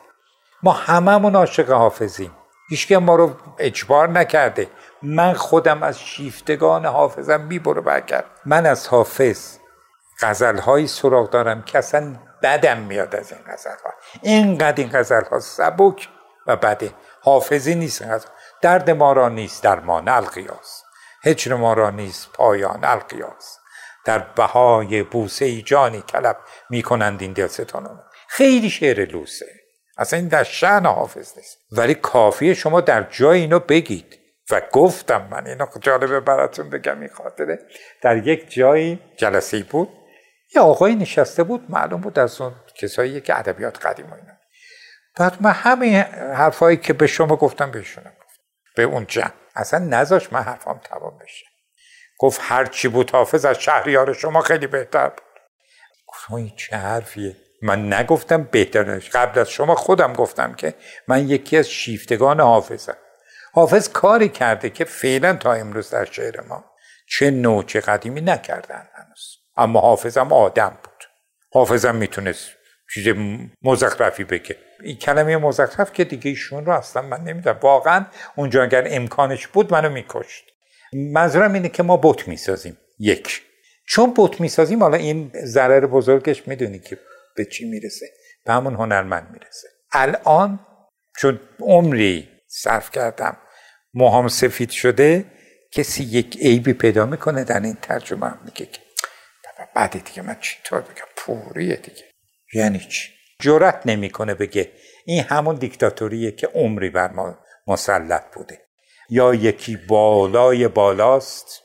ما 0.64 0.72
هممون 0.72 1.36
عاشق 1.36 1.72
حافظیم. 1.72 2.32
هیچکی 2.70 2.98
ما 2.98 3.16
رو 3.16 3.36
اجبار 3.60 4.10
نکرده. 4.10 4.68
من 5.02 5.34
خودم 5.34 5.84
از 5.84 6.00
شیفتگان 6.00 6.86
حافظم 6.86 7.42
می‌بره 7.42 7.82
برگرد. 7.82 8.26
من 8.46 8.66
از 8.66 8.88
حافظ 8.88 9.58
غزلهایی 10.22 10.88
سراغ 10.88 11.30
دارم 11.30 11.62
که 11.62 11.78
اصلا 11.78 12.16
بدم 12.44 12.78
میاد 12.78 13.16
از 13.16 13.32
این 13.32 13.42
غزلها. 13.48 13.94
اینقدر 14.22 14.84
این 14.84 14.92
غزلها 14.94 15.40
سبک 15.40 16.10
و 16.48 16.56
بده. 16.56 16.94
حافظی 17.22 17.76
نیست 17.76 18.04
درد 18.62 18.90
ما 18.90 19.14
را 19.14 19.30
نیست. 19.30 19.64
درمان 19.64 20.08
القیاس. 20.08 20.84
هجر 21.24 21.56
ما 21.56 21.74
را 21.74 21.90
نیست. 21.90 22.32
پایان 22.34 22.80
القیاس. 22.84 23.61
در 24.06 24.20
بهای 24.20 25.04
بوسه 25.04 25.62
جانی 25.62 26.02
طلب 26.02 26.38
می‌کنند 26.70 27.22
این 27.22 27.34
دلستانان 27.34 28.04
خیلی 28.28 28.70
شعر 28.70 29.06
لوسه. 29.06 29.46
اصلا 29.98 30.20
این 30.20 30.28
در 30.28 30.44
شعن 30.44 30.86
حافظ 30.86 31.38
نیست. 31.38 31.58
ولی 31.72 31.96
کافیه 31.96 32.54
شما 32.54 32.82
در 32.82 33.04
جای 33.04 33.40
اینو 33.40 33.60
بگید. 33.60 34.18
و 34.52 34.62
گفتم 34.72 35.28
من 35.32 35.48
اینو 35.48 35.66
جالبه 35.82 36.20
براتون 36.20 36.70
بگم 36.70 37.00
این 37.00 37.10
خاطره. 37.10 37.60
در 38.02 38.28
یک 38.28 38.52
جایی 38.52 39.00
جلسه 39.18 39.64
بود. 39.64 39.90
یه 40.56 40.62
آقای 40.62 40.96
نشسته 40.96 41.44
بود 41.44 41.66
معلوم 41.70 42.02
بود 42.02 42.20
از 42.20 42.42
اون 42.42 42.56
کسایی 42.76 43.22
که 43.22 43.40
ادبیات 43.40 43.86
قدیم 43.86 44.06
و 44.06 44.14
اینا. 44.14 44.34
بعد 45.20 45.38
من 45.42 45.52
همین 45.52 45.96
حرفایی 46.36 46.78
که 46.78 46.94
به 46.94 47.08
شما 47.08 47.36
گفتم 47.36 47.72
بهشونم 47.72 48.14
گفت 48.26 48.40
به 48.76 48.84
اون 48.84 49.06
جمع. 49.08 49.32
اصلا 49.56 49.80
نذاش 49.80 50.34
من 50.34 50.42
حرفام 50.42 50.80
تمام 50.84 51.18
بشه. 51.18 51.46
گفت 52.22 52.42
هر 52.44 52.66
چی 52.66 52.88
بود 52.88 53.12
حافظ 53.12 53.46
از 53.46 53.60
شهریار 53.60 54.14
شما 54.14 54.42
خیلی 54.42 54.68
بهتر 54.68 55.08
بود. 55.08 55.22
گفتم 56.08 56.34
این 56.34 56.52
چه 56.56 56.76
حرفیه. 56.78 57.36
من 57.62 57.94
نگفتم 57.94 58.44
بهترش 58.44 59.10
قبل 59.10 59.40
از 59.40 59.50
شما 59.50 59.76
خودم 59.76 60.14
گفتم 60.14 60.54
که 60.54 60.74
من 61.08 61.30
یکی 61.30 61.58
از 61.58 61.70
شیفتگان 61.70 62.40
حافظم. 62.40 62.98
حافظ 63.54 63.90
کاری 63.90 64.30
کرده 64.30 64.70
که 64.70 64.86
فعلا 64.86 65.34
تا 65.34 65.54
امروز 65.54 65.90
در 65.90 66.06
شعر 66.06 66.42
ما 66.42 66.66
چه 67.10 67.32
نوع 67.32 67.64
چه 67.64 67.80
قدیمی 67.80 68.22
نکردن 68.22 68.88
هنوز. 68.96 69.38
اما 69.58 69.80
حافظم 69.82 70.34
آدم 70.34 70.78
بود. 70.84 71.04
حافظم 71.54 71.96
می‌تونست 71.96 72.50
چیز 72.94 73.16
مزخرفی 73.62 74.24
بگه. 74.24 74.58
این 74.84 74.98
کلمه 74.98 75.38
مزخرف 75.38 75.94
که 75.94 76.04
دیگه 76.04 76.30
ایشون 76.30 76.66
رو 76.66 76.72
اصلا 76.72 77.02
من 77.02 77.22
نمی‌دونم. 77.22 77.60
واقعا 77.62 78.06
اونجا 78.36 78.64
اگر 78.64 78.84
امکانش 78.86 79.48
بود 79.48 79.74
منو 79.74 79.90
میکشت. 79.90 80.51
منظورم 80.94 81.54
اینه 81.54 81.70
که 81.70 81.84
ما 81.84 81.98
بت 81.98 82.28
می‌سازیم. 82.28 82.78
یک. 83.00 83.42
چون 83.88 84.14
بت 84.18 84.42
می‌سازیم 84.42 84.84
حالا 84.84 84.98
این 84.98 85.32
ضرر 85.46 85.86
بزرگش 85.86 86.48
می‌دونی 86.48 86.80
که 86.80 86.98
به 87.36 87.46
چی 87.46 87.70
می‌رسه. 87.70 88.06
به 88.46 88.54
همون 88.54 88.74
هنرمند 88.74 89.30
می‌رسه. 89.32 89.68
الان 89.92 90.60
چون 91.18 91.40
عمری 91.60 92.30
صرف 92.48 92.92
کردم 92.92 93.38
موهام 93.94 94.28
سفید 94.28 94.70
شده 94.70 95.26
کسی 95.72 96.04
یک 96.04 96.38
عیبی 96.38 96.74
پیدا 96.74 97.06
می‌کنه 97.06 97.44
در 97.44 97.60
این 97.60 97.78
ترجمه 97.82 98.28
هم 98.28 98.40
میگه 98.46 98.66
که 98.66 98.80
بعد 99.76 99.92
دیگه 99.92 100.22
من 100.22 100.38
چطور 100.42 100.82
بگم؟ 100.82 101.06
پوریه 101.16 101.76
دیگه. 101.76 102.04
یعنی 102.54 102.80
چی؟ 102.80 103.10
جرأت 103.40 103.82
نمی‌کنه 103.86 104.34
بگه 104.34 104.72
این 105.06 105.24
همون 105.24 105.56
دیکتاتوریه 105.56 106.32
که 106.32 106.48
عمری 106.48 106.90
بر 106.90 107.12
ما 107.12 107.40
مسلط 107.68 108.24
بوده. 108.34 108.62
یا 109.12 109.34
یکی 109.34 109.78
بالای 109.78 110.68
بالاست 110.68 111.62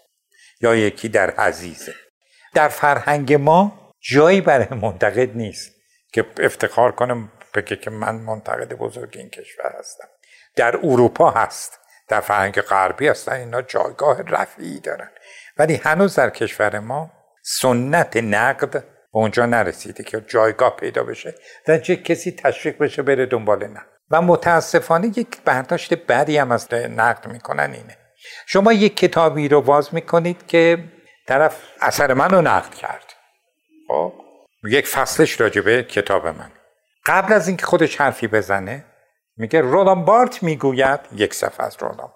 یا 0.61 0.75
یکی 0.75 1.09
در 1.09 1.35
حزیزه 1.39 1.95
در 2.55 2.69
فرهنگ 2.69 3.33
ما 3.35 3.93
جایی 4.01 4.41
برای 4.41 4.79
منتقد 4.83 5.37
نیست 5.37 5.73
که 6.13 6.27
افتخار 6.41 6.93
کنم 6.93 7.33
بگه 7.55 7.77
که 7.77 7.91
من 7.91 8.15
منتقد 8.15 8.73
بزرگ 8.73 9.15
این 9.17 9.31
کشور 9.31 9.75
هستم. 9.79 10.09
در 10.57 10.77
اروپا 10.77 11.31
هست 11.31 11.79
در 12.09 12.21
فرهنگ 12.21 12.61
غربی 12.61 13.09
هستن 13.09 13.33
اینا 13.33 13.63
جایگاه 13.63 14.23
رفیعی 14.23 14.81
دارن. 14.81 15.11
ولی 15.57 15.75
هنوز 15.75 16.15
در 16.15 16.31
کشور 16.31 16.79
ما 16.79 17.11
سنت 17.43 18.17
نقد 18.17 18.71
به 18.71 18.85
اونجا 19.11 19.47
نرسیده 19.47 20.05
که 20.05 20.21
جایگاه 20.21 20.77
پیدا 20.77 21.05
بشه 21.05 21.35
در 21.67 21.79
چه 21.79 21.97
کسی 21.97 22.33
تشویق 22.33 22.79
بشه 22.79 23.03
بره 23.03 23.27
دنبال 23.27 23.65
نقد. 23.67 23.96
و 24.11 24.23
متاسفانه 24.23 25.07
یک 25.07 25.41
برداشت 25.45 25.95
بدی 25.95 26.39
هم 26.39 26.53
از 26.53 26.75
نقد 26.75 27.27
می‌کنن 27.27 27.73
اینه. 27.73 27.97
شما 28.47 28.73
یک 28.73 28.97
کتابی 28.97 29.49
رو 29.49 29.61
باز 29.63 29.95
می‌کنید 29.95 30.47
که 30.47 30.85
طرف 31.29 31.63
اثر 31.81 32.15
من 32.15 32.31
رو 32.31 32.43
نقد 32.43 32.75
کرد. 32.75 33.13
خب؟ 33.89 34.13
یک 34.71 34.87
فصلش 34.87 35.41
راجبه 35.41 35.83
کتاب 35.83 36.27
من. 36.27 36.51
قبل 37.07 37.33
از 37.33 37.49
اینکه 37.49 37.67
خودش 37.67 38.01
حرفی 38.01 38.27
بزنه 38.27 38.85
میگه 39.37 39.61
رولان 39.61 40.05
بارت 40.05 40.43
می‌گوید 40.43 41.01
یک 41.13 41.35
صفحه 41.35 41.67
از 41.67 41.77
رولان 41.81 42.11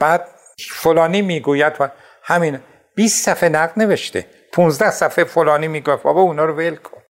بعد 0.00 0.28
فلانی 0.70 1.22
می‌گوید 1.22 1.72
و 1.80 1.88
همین 2.22 2.60
20 2.94 3.24
صفحه 3.24 3.48
نقد 3.48 3.72
نوشته. 3.76 4.26
15 4.52 4.90
صفحه 4.90 5.24
فلانی 5.24 5.68
می‌گفت 5.68 6.02
بابا 6.02 6.20
اونا 6.20 6.44
رو 6.44 6.54
ول 6.54 6.76
کن. 6.76 7.02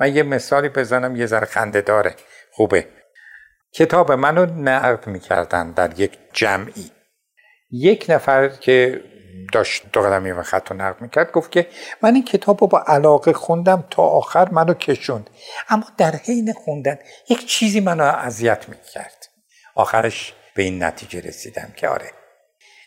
من 0.00 0.16
یه 0.16 0.22
مثالی 0.22 0.68
بزنم 0.68 1.16
یه 1.16 1.26
ذره 1.26 1.46
خنده 1.46 1.80
داره. 1.80 2.14
خوبه. 2.52 2.88
کتاب 3.74 4.12
منو 4.12 4.46
نقد 4.46 5.06
می‌کردن 5.06 5.72
در 5.72 6.00
یک 6.00 6.18
جمعی. 6.32 6.90
یک 7.70 8.06
نفر 8.08 8.48
که 8.48 9.04
داشت 9.52 9.82
دو 9.92 10.02
قدم 10.02 10.38
و 10.38 10.42
خط 10.42 10.70
رو 10.70 10.76
نقد 10.76 11.00
می‌کرد 11.00 11.32
گفت 11.32 11.52
که 11.52 11.68
من 12.02 12.14
این 12.14 12.24
کتاب 12.24 12.60
رو 12.60 12.66
با 12.66 12.84
علاقه 12.86 13.32
خوندم 13.32 13.84
تا 13.90 14.02
آخر 14.02 14.48
منو 14.48 14.74
کشوند. 14.74 15.30
اما 15.68 15.84
در 15.98 16.16
حین 16.16 16.52
خوندن 16.52 16.98
یک 17.28 17.46
چیزی 17.46 17.80
منو 17.80 18.04
اذیت 18.04 18.68
می‌کرد. 18.68 19.28
آخرش 19.74 20.34
به 20.54 20.62
این 20.62 20.82
نتیجه 20.82 21.20
رسیدم 21.20 21.72
که 21.76 21.88
آره 21.88 22.10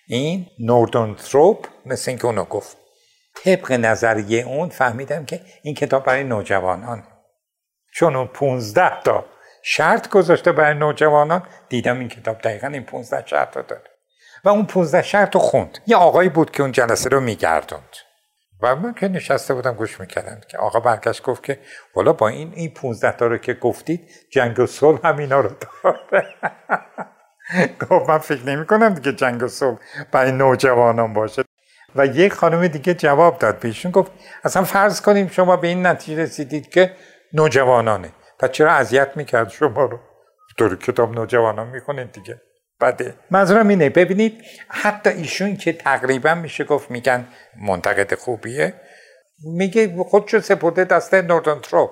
این 0.07 0.47
نوردون 0.59 1.15
تروپ 1.15 1.67
مثل 1.85 2.11
اینکه 2.11 2.25
اونو 2.25 2.43
گفت. 2.43 2.77
طبق 3.35 3.71
نظریه 3.71 4.47
اون 4.47 4.69
فهمیدم 4.69 5.25
که 5.25 5.41
این 5.63 5.75
کتاب 5.75 6.05
برای 6.05 6.23
نوجوانان. 6.23 7.03
چون 7.93 8.15
اون 8.15 8.27
15 8.27 9.01
تا 9.01 9.25
شرط 9.63 10.09
گذاشته 10.09 10.51
برای 10.51 10.73
نوجوانان؟ 10.73 11.43
دیدم 11.69 11.99
این 11.99 12.09
کتاب 12.09 12.37
دقیقا 12.41 12.67
این 12.67 12.83
15 12.83 13.23
شرط 13.27 13.57
رو 13.57 13.63
داره 13.63 13.83
و 14.43 14.49
اون 14.49 14.65
15 14.65 15.01
شرط 15.01 15.35
رو 15.35 15.41
خوند. 15.41 15.77
یه 15.87 15.97
آقایی 15.97 16.29
بود 16.29 16.51
که 16.51 16.63
اون 16.63 16.71
جلسه 16.71 17.09
رو 17.09 17.19
میگردوند. 17.19 17.95
و 18.61 18.75
من 18.75 18.93
که 18.93 19.07
نشسته 19.07 19.53
بودم 19.53 19.73
گوش 19.73 19.99
می‌کردم 19.99 20.41
که 20.47 20.57
آقا 20.57 20.79
برگشت 20.79 21.23
گفت 21.23 21.43
که 21.43 21.59
والا 21.95 22.13
با 22.13 22.27
این 22.27 22.53
این 22.55 22.73
15 22.73 23.11
تا 23.11 23.27
رو 23.27 23.37
که 23.37 23.53
گفتید 23.53 24.09
جنگ 24.31 24.59
و 24.59 24.65
صلح 24.65 25.07
هم 25.07 25.17
اینا 25.17 25.39
رو 25.39 25.49
داره. 25.49 26.27
گفت 27.89 28.09
من 28.09 28.17
فکر 28.17 28.43
نمی 28.45 28.65
کنم 28.65 28.93
دیگه 28.93 29.13
جنگ 29.13 29.43
و 29.43 29.47
صلح 29.47 29.77
برای 30.11 30.31
نوجوانان 30.31 31.13
باشه. 31.13 31.43
و 31.95 32.05
یک 32.05 32.33
خانم 32.33 32.67
دیگه 32.67 32.93
جواب 32.93 33.39
داد 33.39 33.59
بهشون. 33.59 33.91
گفت 33.91 34.11
اصلا 34.43 34.63
فرض 34.63 35.01
کنیم 35.01 35.27
شما 35.27 35.57
به 35.57 35.67
این 35.67 35.85
نتیجه 35.85 36.23
رسیدید 36.23 36.69
که 36.69 36.91
نوجوانانه. 37.33 38.11
پس 38.39 38.51
چرا 38.51 38.71
اذیت 38.71 39.11
می‌کرد 39.15 39.49
شما 39.49 39.85
رو 39.85 39.99
دور 40.57 40.77
کتاب 40.77 41.13
نوجوانان 41.13 41.67
می‌خونید 41.67 42.11
دیگه 42.11 42.41
بده 42.81 43.13
منظورم 43.31 43.67
اینه 43.67 43.89
ببینید 43.89 44.43
حتی 44.67 45.09
ایشون 45.09 45.57
که 45.57 45.73
تقریبا 45.73 46.35
میشه 46.35 46.63
گفت 46.63 46.91
میگن 46.91 47.27
منتقد 47.61 48.13
خوبیه 48.15 48.73
میگه 49.43 50.03
خودشو 50.03 50.39
سپرده 50.39 50.83
دست 50.83 51.13
نوردن 51.13 51.59
تروپ 51.59 51.91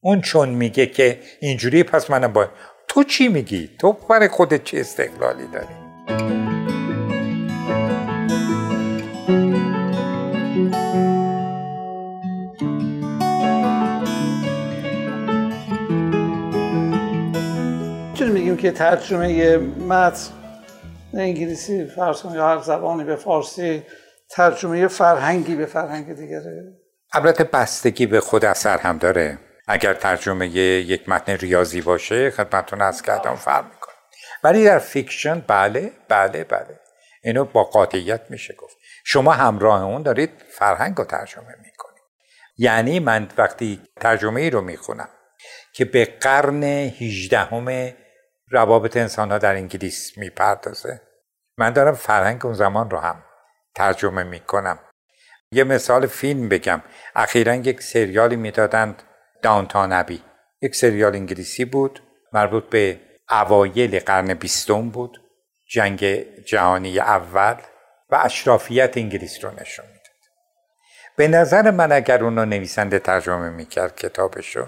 اون 0.00 0.20
چون 0.20 0.48
میگه 0.48 0.86
که 0.86 1.20
اینجوری 1.40 1.82
پس 1.82 2.10
من 2.10 2.32
با 2.32 2.48
تو 2.88 3.04
چی 3.04 3.28
میگی؟ 3.28 3.70
تو 3.78 3.92
برای 3.92 4.28
خودت 4.28 4.64
چه 4.64 4.80
استقلالی 4.80 5.46
داری؟ 5.46 6.49
که 18.60 18.70
ترجمه 18.70 19.56
متن 19.56 20.30
انگلیسی 21.14 21.86
فرض 21.86 22.24
یا 22.34 22.48
هر 22.48 22.58
زبانی 22.58 23.04
به 23.04 23.16
فارسی 23.16 23.82
ترجمه 24.30 24.88
فرهنگی 24.88 25.54
به 25.54 25.66
فرهنگ 25.66 26.14
دیگره. 26.14 26.72
البته 27.12 27.44
بستگی 27.44 28.06
به 28.06 28.20
خود 28.20 28.44
اثر 28.44 28.78
هم 28.78 28.98
داره. 28.98 29.38
اگر 29.68 29.94
ترجمه 29.94 30.48
یک 30.48 31.08
متن 31.08 31.32
ریاضی 31.32 31.80
باشه 31.80 32.30
خدمتتون 32.30 32.82
عرض 32.82 33.02
کردم 33.02 33.34
فرق 33.34 33.64
می‌کنه. 33.64 33.94
ولی 34.44 34.64
در 34.64 34.78
fiction 34.78 35.44
بله 35.46 35.92
بله 36.08 36.44
بله. 36.44 36.80
اینو 37.24 37.44
با 37.44 37.64
قاطعیت 37.64 38.20
میشه 38.30 38.54
گفت. 38.54 38.76
شما 39.04 39.32
همراه 39.32 39.84
اون 39.84 40.02
دارید 40.02 40.30
فرهنگ 40.50 40.96
رو 40.96 41.04
ترجمه 41.04 41.54
می‌کنید. 41.62 42.02
یعنی 42.56 43.00
من 43.00 43.28
وقتی 43.38 43.80
ترجمه 44.00 44.40
ای 44.40 44.50
رو 44.50 44.60
می‌خونم 44.60 45.08
که 45.72 45.84
به 45.84 46.04
قرن 46.04 46.62
18 46.62 47.38
همه 47.38 47.96
روابط 48.50 48.96
انسان 48.96 49.30
ها 49.30 49.38
در 49.38 49.54
انگلیس 49.54 50.18
می‌پردازه. 50.18 51.00
من 51.58 51.70
دارم 51.70 51.94
فرهنگ 51.94 52.46
اون 52.46 52.54
زمان 52.54 52.90
رو 52.90 52.98
هم 52.98 53.24
ترجمه 53.74 54.22
می‌کنم. 54.22 54.78
یه 55.52 55.64
مثال 55.64 56.06
فیلم 56.06 56.48
بگم. 56.48 56.82
اخیرا 57.14 57.54
یک 57.54 57.82
سریالی 57.82 58.36
می‌دادند 58.36 59.02
داونتان 59.42 59.92
ابی 59.92 60.22
یک 60.62 60.76
سریال 60.76 61.14
انگلیسی 61.14 61.64
بود 61.64 62.02
مربوط 62.32 62.64
به 62.64 63.00
اوایل 63.30 64.00
قرن 64.00 64.34
بیستم 64.34 64.90
بود. 64.90 65.22
جنگ 65.70 66.04
جهانی 66.44 66.98
اول 66.98 67.54
و 68.10 68.20
اشرافیت 68.22 68.96
انگلیس 68.96 69.44
رو 69.44 69.50
نشون 69.60 69.86
می‌داد. 69.86 70.00
به 71.16 71.28
نظر 71.28 71.70
من 71.70 71.92
اگر 71.92 72.24
اون 72.24 72.38
رو 72.38 72.44
نویسنده 72.44 72.98
ترجمه 72.98 73.50
می‌کرد 73.50 73.96
کتابشو 73.96 74.66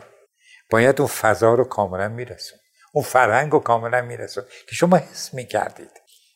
باید 0.71 1.01
اون 1.01 1.09
فضا 1.09 1.55
رو 1.55 1.65
کاملا 1.65 2.09
میرسون 2.09 2.59
اون 2.93 3.05
فرهنگ 3.05 3.53
رو 3.53 3.59
کاملا 3.59 4.03
میرسون. 4.03 4.45
که 4.69 4.75
شما 4.75 4.97
حس 4.97 5.35
می‌کردید. 5.35 5.91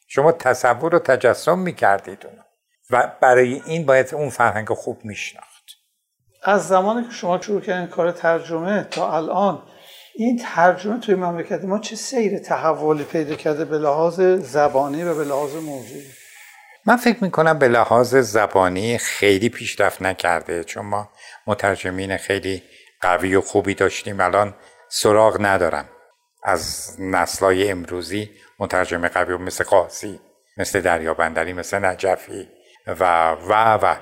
شما 0.08 0.32
تصور 0.32 0.94
و 0.94 0.98
تجسم 0.98 1.58
می‌کردید 1.58 2.26
اونو. 2.26 2.42
و 2.90 3.12
برای 3.20 3.62
این 3.66 3.86
باید 3.86 4.14
اون 4.14 4.30
فرهنگ 4.30 4.68
خوب 4.68 5.04
میشناخت. 5.04 5.64
از 6.42 6.68
زمانی 6.68 7.06
که 7.06 7.12
شما 7.12 7.40
شروع 7.40 7.60
کردین 7.60 7.86
کار 7.86 8.12
ترجمه 8.12 8.84
تا 8.90 9.16
الان 9.16 9.62
این 10.14 10.42
ترجمه 10.42 11.00
توی 11.00 11.14
مملکت 11.14 11.64
ما 11.64 11.78
چه 11.78 11.96
سیر 11.96 12.38
تحولی 12.38 13.04
پیدا 13.04 13.34
کرده 13.34 13.64
به 13.64 13.78
لحاظ 13.78 14.20
زبانی 14.20 15.04
و 15.04 15.14
به 15.14 15.25
لحاظ 15.25 15.54
موضوعی؟ 15.54 16.04
من 16.86 16.96
فکر 16.96 17.25
می‌کنم 17.25 17.58
به 17.58 17.68
لحاظ 17.68 18.14
زبانی 18.14 18.98
خیلی 18.98 19.48
پیشرفت 19.48 20.02
نکرده 20.02 20.64
چون 20.64 20.86
ما 20.86 21.10
مترجمین 21.47 22.16
خیلی 22.16 22.62
قوی 23.00 23.34
و 23.34 23.40
خوبی 23.40 23.75
داشتیم. 23.75 24.21
الان 24.21 24.54
سراغ 24.88 25.36
ندارم. 25.40 25.88
از 26.49 26.95
نسلای 26.99 27.71
امروزی 27.71 28.30
مترجم 28.59 29.09
قوی 29.09 29.37
مثل 29.37 29.65
قاسی 29.65 30.21
مثل 30.56 30.80
دریابندری 30.80 31.52
مثل 31.52 31.85
نجفی 31.85 32.49
و 32.87 33.30
و 33.30 33.78
و. 33.82 33.97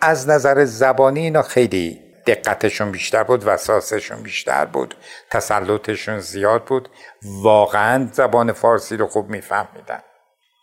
از 0.00 0.28
نظر 0.28 0.64
زبانی 0.64 1.20
اینا 1.20 1.42
خیلی 1.42 2.00
دقتشون 2.26 2.90
بیشتر 2.90 3.22
بود 3.22 3.46
وساسشون 3.46 4.22
بیشتر 4.22 4.64
بود 4.64 4.94
تسلطشون 5.30 6.18
زیاد 6.18 6.64
بود. 6.64 6.88
واقعا 7.22 8.08
زبان 8.12 8.52
فارسی 8.52 8.96
رو 8.96 9.06
خوب 9.06 9.30
میفهمیدن. 9.30 10.02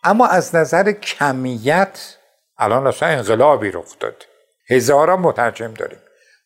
اما 0.04 0.26
از 0.26 0.54
نظر 0.54 0.92
کمیت 0.92 2.16
الان 2.58 2.86
اصلا 2.86 3.08
انقلابی 3.08 3.70
رخ 3.70 3.98
داد. 4.00 4.26
هزاران 4.70 5.20
مترجم 5.20 5.74
داریم 5.74 5.98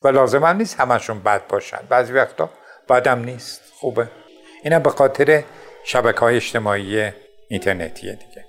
و 0.03 0.09
لازم 0.09 0.47
نیست 0.47 0.81
همشون 0.81 1.21
بد 1.21 1.47
باشن. 1.47 1.81
بعضی 1.89 2.13
وقتا 2.13 2.51
بدم 2.89 3.19
نیست. 3.19 3.61
خوبه. 3.75 4.09
اینم 4.63 4.79
به 4.79 4.91
خاطر 4.91 5.45
شبکه 5.85 6.21
های 6.21 6.37
اجتماعی 6.37 7.11
اینترنتیه 7.49 8.13
دیگه. 8.13 8.45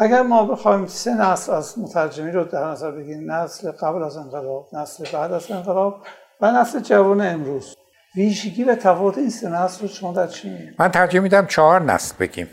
اگر 0.00 0.22
ما 0.22 0.44
بخوایم 0.44 0.86
سه 0.86 1.14
نسل 1.14 1.52
از 1.52 1.78
مترجمی 1.78 2.30
رو 2.30 2.44
در 2.44 2.64
نظر 2.64 2.90
بگیریم 2.90 3.32
نسل 3.32 3.70
قبل 3.70 4.02
از 4.02 4.16
انقلاب 4.16 4.68
نسل 4.72 5.04
بعد 5.12 5.32
از 5.32 5.50
انقلاب 5.50 6.06
و 6.40 6.52
نسل 6.52 6.80
جوان 6.80 7.20
امروز 7.20 7.76
ویژگی 8.16 8.64
و 8.64 8.74
تفاوت 8.74 9.18
این 9.18 9.30
سه 9.30 9.48
نسل 9.48 9.82
رو 9.82 9.88
شما 9.88 10.12
در 10.12 10.26
چی 10.26 10.70
من 10.78 10.90
ترجیح 10.90 11.20
میدم 11.20 11.46
چهار 11.46 11.82
نسل 11.82 12.14
بگیم. 12.20 12.48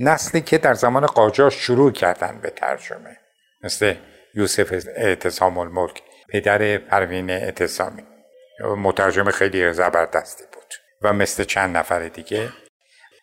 نسلی 0.00 0.40
که 0.40 0.58
در 0.58 0.74
زمان 0.74 1.06
قاجار 1.06 1.50
شروع 1.50 1.90
کردن 1.90 2.38
به 2.42 2.50
ترجمه 2.50 3.16
مثل 3.64 3.94
یوسف 4.34 4.86
اعتصام 4.96 5.58
الملک 5.58 6.02
پدر 6.32 6.78
پروین 6.78 7.30
اعتصامی. 7.30 8.02
مترجم 8.60 9.30
خیلی 9.30 9.72
زبردستی 9.72 10.44
بود. 10.52 10.74
و 11.02 11.12
مثل 11.12 11.44
چند 11.44 11.76
نفر 11.76 12.08
دیگه. 12.08 12.48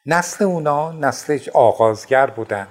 نسل 0.05 0.45
اونا 0.45 0.91
نسل 0.91 1.39
آغازگر 1.53 2.27
بودن. 2.27 2.67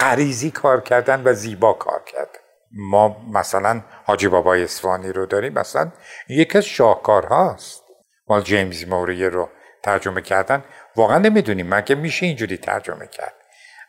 غریزی 0.00 0.50
کار 0.50 0.80
کردن 0.80 1.22
و 1.24 1.32
زیبا 1.32 1.72
کار 1.72 2.02
کردن. 2.06 2.40
ما 2.72 3.16
مثلا 3.32 3.80
حاجی 4.04 4.28
بابای 4.28 4.64
اسفانی 4.64 5.12
رو 5.12 5.26
داریم 5.26 5.52
مثلا 5.52 5.92
یکی 6.28 6.58
از 6.58 6.64
شاهکارهاست. 6.64 7.82
مال 8.28 8.42
جیمز 8.42 8.88
موریه 8.88 9.28
رو 9.28 9.48
ترجمه 9.82 10.20
کردن. 10.20 10.64
واقعا 10.96 11.18
نمی‌دونیم 11.18 11.74
مگه 11.74 11.94
میشه 11.94 12.26
اینجوری 12.26 12.56
ترجمه 12.56 13.06
کرد؟ 13.06 13.34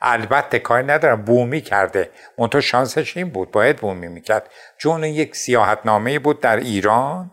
البته 0.02 0.60
کاری 0.60 0.88
ندارم. 0.88 1.22
بومی 1.22 1.62
کرده. 1.62 2.10
منتها 2.38 2.62
شانسش 2.62 3.18
این 3.18 3.30
بود. 3.30 3.52
باید 3.52 3.78
بومی 3.78 4.08
می‌کرد. 4.08 4.50
چون 4.78 5.04
یک 5.04 5.36
سیاحت 5.36 5.80
نامه 5.86 6.20
بود 6.20 6.42
در 6.42 6.58
ایران. 6.58 7.32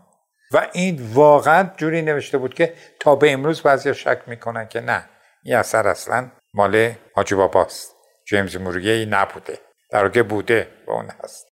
و 0.52 0.68
این 0.72 1.08
واقعا 1.12 1.70
جوری 1.76 2.02
نوشته 2.02 2.38
بود 2.38 2.54
که 2.54 2.74
تا 3.00 3.16
به 3.16 3.32
امروز 3.32 3.62
بعضی 3.62 3.94
شک 3.94 4.18
می‌کنن 4.26 4.68
که 4.68 4.80
نه 4.80 5.08
این 5.42 5.56
اثر 5.56 5.88
اصلا 5.88 6.30
مال 6.54 6.92
حاجی 7.14 7.34
باباست. 7.34 7.94
جیمز 8.28 8.56
موریه 8.56 9.04
نبوده 9.04 9.58
در 9.90 10.08
بوده 10.08 10.68
و 10.86 10.90
اون 10.90 11.10
هست. 11.24 11.46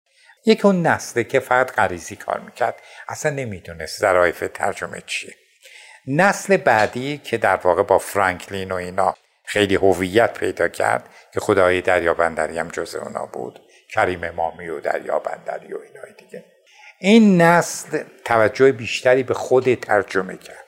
یک 0.46 0.66
اون 0.66 0.88
نسله 0.88 1.24
که 1.24 1.40
فقط 1.40 1.72
غریزی 1.72 2.16
کار 2.16 2.40
می‌کرد 2.40 2.76
اصلا 3.08 3.32
نمی‌دونست 3.32 4.00
ظرایف 4.00 4.44
ترجمه 4.54 5.04
چیه. 5.06 5.34
نسل 6.08 6.58
بعدی 6.58 7.18
که 7.18 7.38
در 7.38 7.56
واقع 7.56 7.84
با 7.84 7.98
فرانکلین 7.98 8.72
و 8.72 8.76
اینا 8.76 9.16
خیلی 9.46 9.76
هویت 9.76 10.34
پیدا 10.34 10.68
کرد 10.68 11.10
که 11.34 11.40
خدای 11.40 11.82
دریابندری 11.82 12.60
هم 12.60 12.68
جز 12.68 12.96
اونا 12.96 13.26
بود 13.26 13.60
کریم 13.90 14.24
امامی 14.24 14.70
و 14.70 14.80
دریابندری 14.80 15.74
و 15.74 15.78
اینای 15.78 16.14
دیگه. 16.18 16.53
این 17.06 17.42
نسل 17.42 18.04
توجه 18.26 18.72
بیشتری 18.72 19.24
به 19.24 19.34
خود 19.34 19.74
ترجمه 19.74 20.38
کرد. 20.38 20.68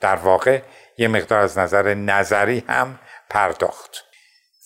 در 0.00 0.16
واقع 0.16 0.62
یه 0.98 1.08
مقدار 1.08 1.40
از 1.40 1.58
نظر 1.58 1.94
نظری 1.94 2.64
هم 2.68 2.98
پرداخت. 3.30 4.04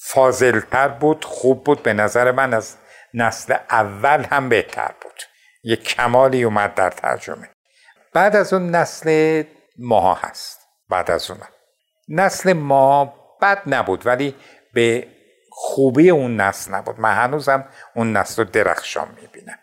فاضلتر 0.02 0.88
بود 0.88 1.24
خوب 1.24 1.64
بود 1.64 1.82
به 1.82 1.92
نظر 1.92 2.30
من 2.30 2.54
از 2.54 2.76
نسل 3.14 3.54
اول 3.70 4.24
هم 4.24 4.48
بهتر 4.48 4.94
بود. 5.02 5.22
یه 5.62 5.76
کمالی 5.76 6.42
اومد 6.42 6.74
در 6.74 6.90
ترجمه. 6.90 7.50
بعد 8.12 8.36
از 8.36 8.52
اون 8.52 8.70
نسل 8.70 9.42
ماها 9.78 10.14
هست. 10.14 10.60
بعد 10.88 11.10
از 11.10 11.30
اون. 11.30 11.40
نسل 12.08 12.52
ما 12.52 13.14
بد 13.42 13.62
نبود 13.66 14.06
ولی 14.06 14.34
به 14.74 15.08
خوبی 15.50 16.10
اون 16.10 16.40
نسل 16.40 16.74
نبود. 16.74 17.00
من 17.00 17.14
هنوزم 17.14 17.68
اون 17.94 18.16
نسل 18.16 18.42
رو 18.42 18.50
درخشان 18.50 19.08
می‌بینم. 19.20 19.58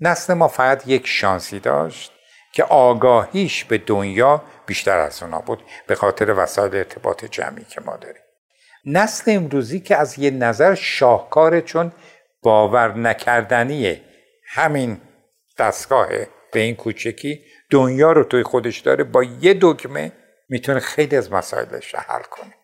نسل 0.00 0.34
ما 0.34 0.48
فقط 0.48 0.82
یک 0.86 1.06
شانسی 1.06 1.60
داشت 1.60 2.12
که 2.52 2.64
آگاهیش 2.64 3.64
به 3.64 3.78
دنیا 3.78 4.42
بیشتر 4.66 4.98
از 4.98 5.22
اونا 5.22 5.38
بود 5.38 5.62
به 5.86 5.94
خاطر 5.94 6.34
وسایل 6.38 6.76
ارتباط 6.76 7.24
جمعی 7.24 7.64
که 7.64 7.80
ما 7.80 7.96
داریم. 7.96 8.22
نسل 8.84 9.30
امروزی 9.30 9.80
که 9.80 9.96
از 9.96 10.18
یه 10.18 10.30
نظر 10.30 10.74
شاهکاره 10.74 11.60
چون 11.60 11.92
باور 12.42 12.94
نکردنیه 12.94 14.00
همین 14.48 15.00
دستگاه 15.58 16.08
به 16.52 16.60
این 16.60 16.76
کوچکی 16.76 17.44
دنیا 17.70 18.12
رو 18.12 18.24
توی 18.24 18.42
خودش 18.42 18.78
داره 18.78 19.04
با 19.04 19.22
یه 19.22 19.58
دکمه 19.60 20.12
می‌تونه 20.48 20.80
خیلی 20.80 21.16
از 21.16 21.32
مسائلش 21.32 21.94
حل 21.94 22.22
کنه. 22.22 22.54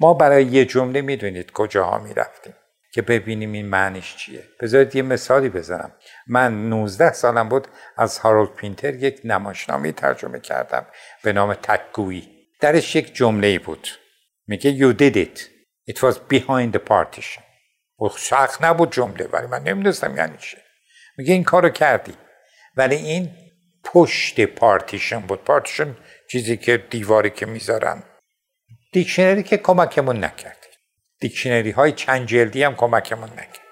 ما 0.00 0.14
برای 0.14 0.44
یه 0.44 0.64
جمله 0.64 1.00
می‌دونید 1.02 1.52
کجاها 1.52 1.98
می‌رفتیم. 1.98 2.54
که 2.92 3.02
ببینیم 3.02 3.52
این 3.52 3.66
معنیش 3.66 4.16
چیه. 4.16 4.48
بذارید 4.60 4.96
یه 4.96 5.02
مثالی 5.02 5.48
بزنم. 5.48 5.92
من 6.26 6.68
19 6.68 7.12
سالم 7.12 7.48
بود 7.48 7.68
از 7.96 8.18
هارولد 8.18 8.54
پینتر 8.54 8.94
یک 8.94 9.20
نمایشنامه 9.24 9.92
ترجمه 9.92 10.40
کردم 10.40 10.86
به 11.22 11.32
نام 11.32 11.54
تکگویی. 11.54 12.28
درش 12.60 12.96
یک 12.96 13.14
جمله 13.14 13.58
بود. 13.58 13.88
میگه 14.46 14.78
you 14.78 14.96
did 14.96 15.16
it. 15.16 15.40
It 15.90 15.98
was 15.98 16.14
behind 16.14 16.76
the 16.76 16.80
partition. 16.90 17.42
سخت 18.18 18.64
نبود 18.64 18.92
جمله 18.92 19.24
ولی 19.24 19.46
من 19.46 19.62
نمی‌دونستم 19.62 20.16
یعنی 20.16 20.36
چیه 20.38 20.62
میگه 21.18 21.32
این 21.34 21.44
کارو 21.44 21.68
کردی. 21.68 22.14
ولی 22.76 22.96
این 22.96 23.30
پشت 23.84 24.40
پارتیشن 24.40 25.20
بود. 25.20 25.44
پارتیشن 25.44 25.96
چیزی 26.30 26.56
که 26.56 26.76
دیواری 26.76 27.30
که 27.30 27.46
می‌ذارن. 27.46 28.02
دیکشنری 28.92 29.42
که 29.42 29.56
کمکمون 29.56 30.24
نکرد. 30.24 30.61
دیکشنری 31.22 31.70
های 31.70 31.92
چند 31.92 32.26
جلدی 32.26 32.62
هم 32.62 32.74
کمکمون 32.74 33.30
نکرد. 33.30 33.66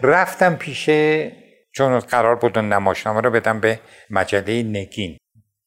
رفتم 0.00 0.56
پیش 0.56 0.90
چون 1.72 1.98
قرار 1.98 2.36
بود 2.36 2.58
نمایشنامه 2.58 3.20
رو 3.20 3.30
بدم 3.30 3.60
به 3.60 3.80
مجله 4.10 4.62
نگین. 4.62 5.18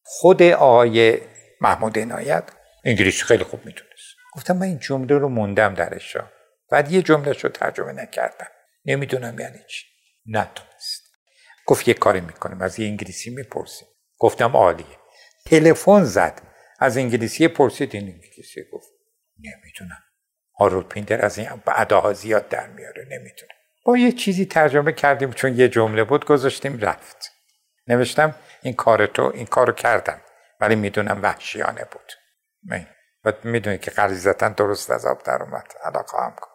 خود 0.03 0.41
آقای 0.41 1.19
محمود 1.61 1.99
عنایت 1.99 2.43
انگلیسی 2.85 3.23
خیلی 3.23 3.43
خوب 3.43 3.65
می‌تونست 3.65 4.15
گفتم 4.33 4.57
من 4.57 4.65
این 4.65 4.79
جمله 4.79 5.17
رو 5.17 5.29
موندم 5.29 5.73
درش 5.73 6.17
بعد 6.71 6.91
یه 6.91 7.01
جمله 7.01 7.31
رو 7.31 7.49
ترجمه 7.49 7.91
نکردم. 7.91 8.47
نمی‌دونم 8.85 9.39
یعنی 9.39 9.59
چی. 9.67 9.85
نتونست. 10.25 11.03
گفت 11.65 11.88
یه 11.88 11.93
کاری 11.93 12.21
می‌کنیم 12.21 12.61
از 12.61 12.79
یه 12.79 12.88
انگلیسی 12.88 13.29
می‌پرسیم. 13.29 13.88
گفتم 14.19 14.57
عالیه. 14.57 14.97
تلفن 15.45 16.03
زد. 16.03 16.41
از 16.79 16.97
انگلیسی 16.97 17.47
پرسید 17.47 17.95
این 17.95 18.03
انگلیسی. 18.03 18.61
گفت 18.73 18.88
نمی‌دونم. 19.39 20.03
هارولد 20.59 20.87
پینتر 20.87 21.25
از 21.25 21.37
این 21.37 21.49
اداها 21.67 22.13
زیاد 22.13 22.49
در 22.49 22.67
میاره 22.67 23.07
نمی‌تونه 23.11 23.51
با 23.85 23.97
یه 23.97 24.11
چیزی 24.11 24.45
ترجمه 24.45 24.91
کردیم 24.91 25.31
چون 25.31 25.57
یه 25.57 25.69
جمله 25.69 26.03
بود 26.03 26.25
گذاشتیم 26.25 26.79
رفت. 26.79 27.31
نوشتم 27.87 28.35
این 28.61 28.73
کار 28.73 29.05
تو 29.05 29.31
این 29.33 29.45
کارو 29.45 29.73
کردم 29.73 30.21
ولی 30.59 30.75
می‌دونم 30.75 31.19
وحشیانه 31.23 31.85
بود. 31.91 32.11
و 33.25 33.33
می‌دونی 33.43 33.77
که 33.77 33.91
غریزتا 33.91 34.49
درست 34.49 34.91
از 34.91 35.05
آب 35.05 35.23
در 35.23 35.43
اومد. 35.43 35.73
علاقه 35.83 36.17
هم 36.17 36.35
کن 36.41 36.51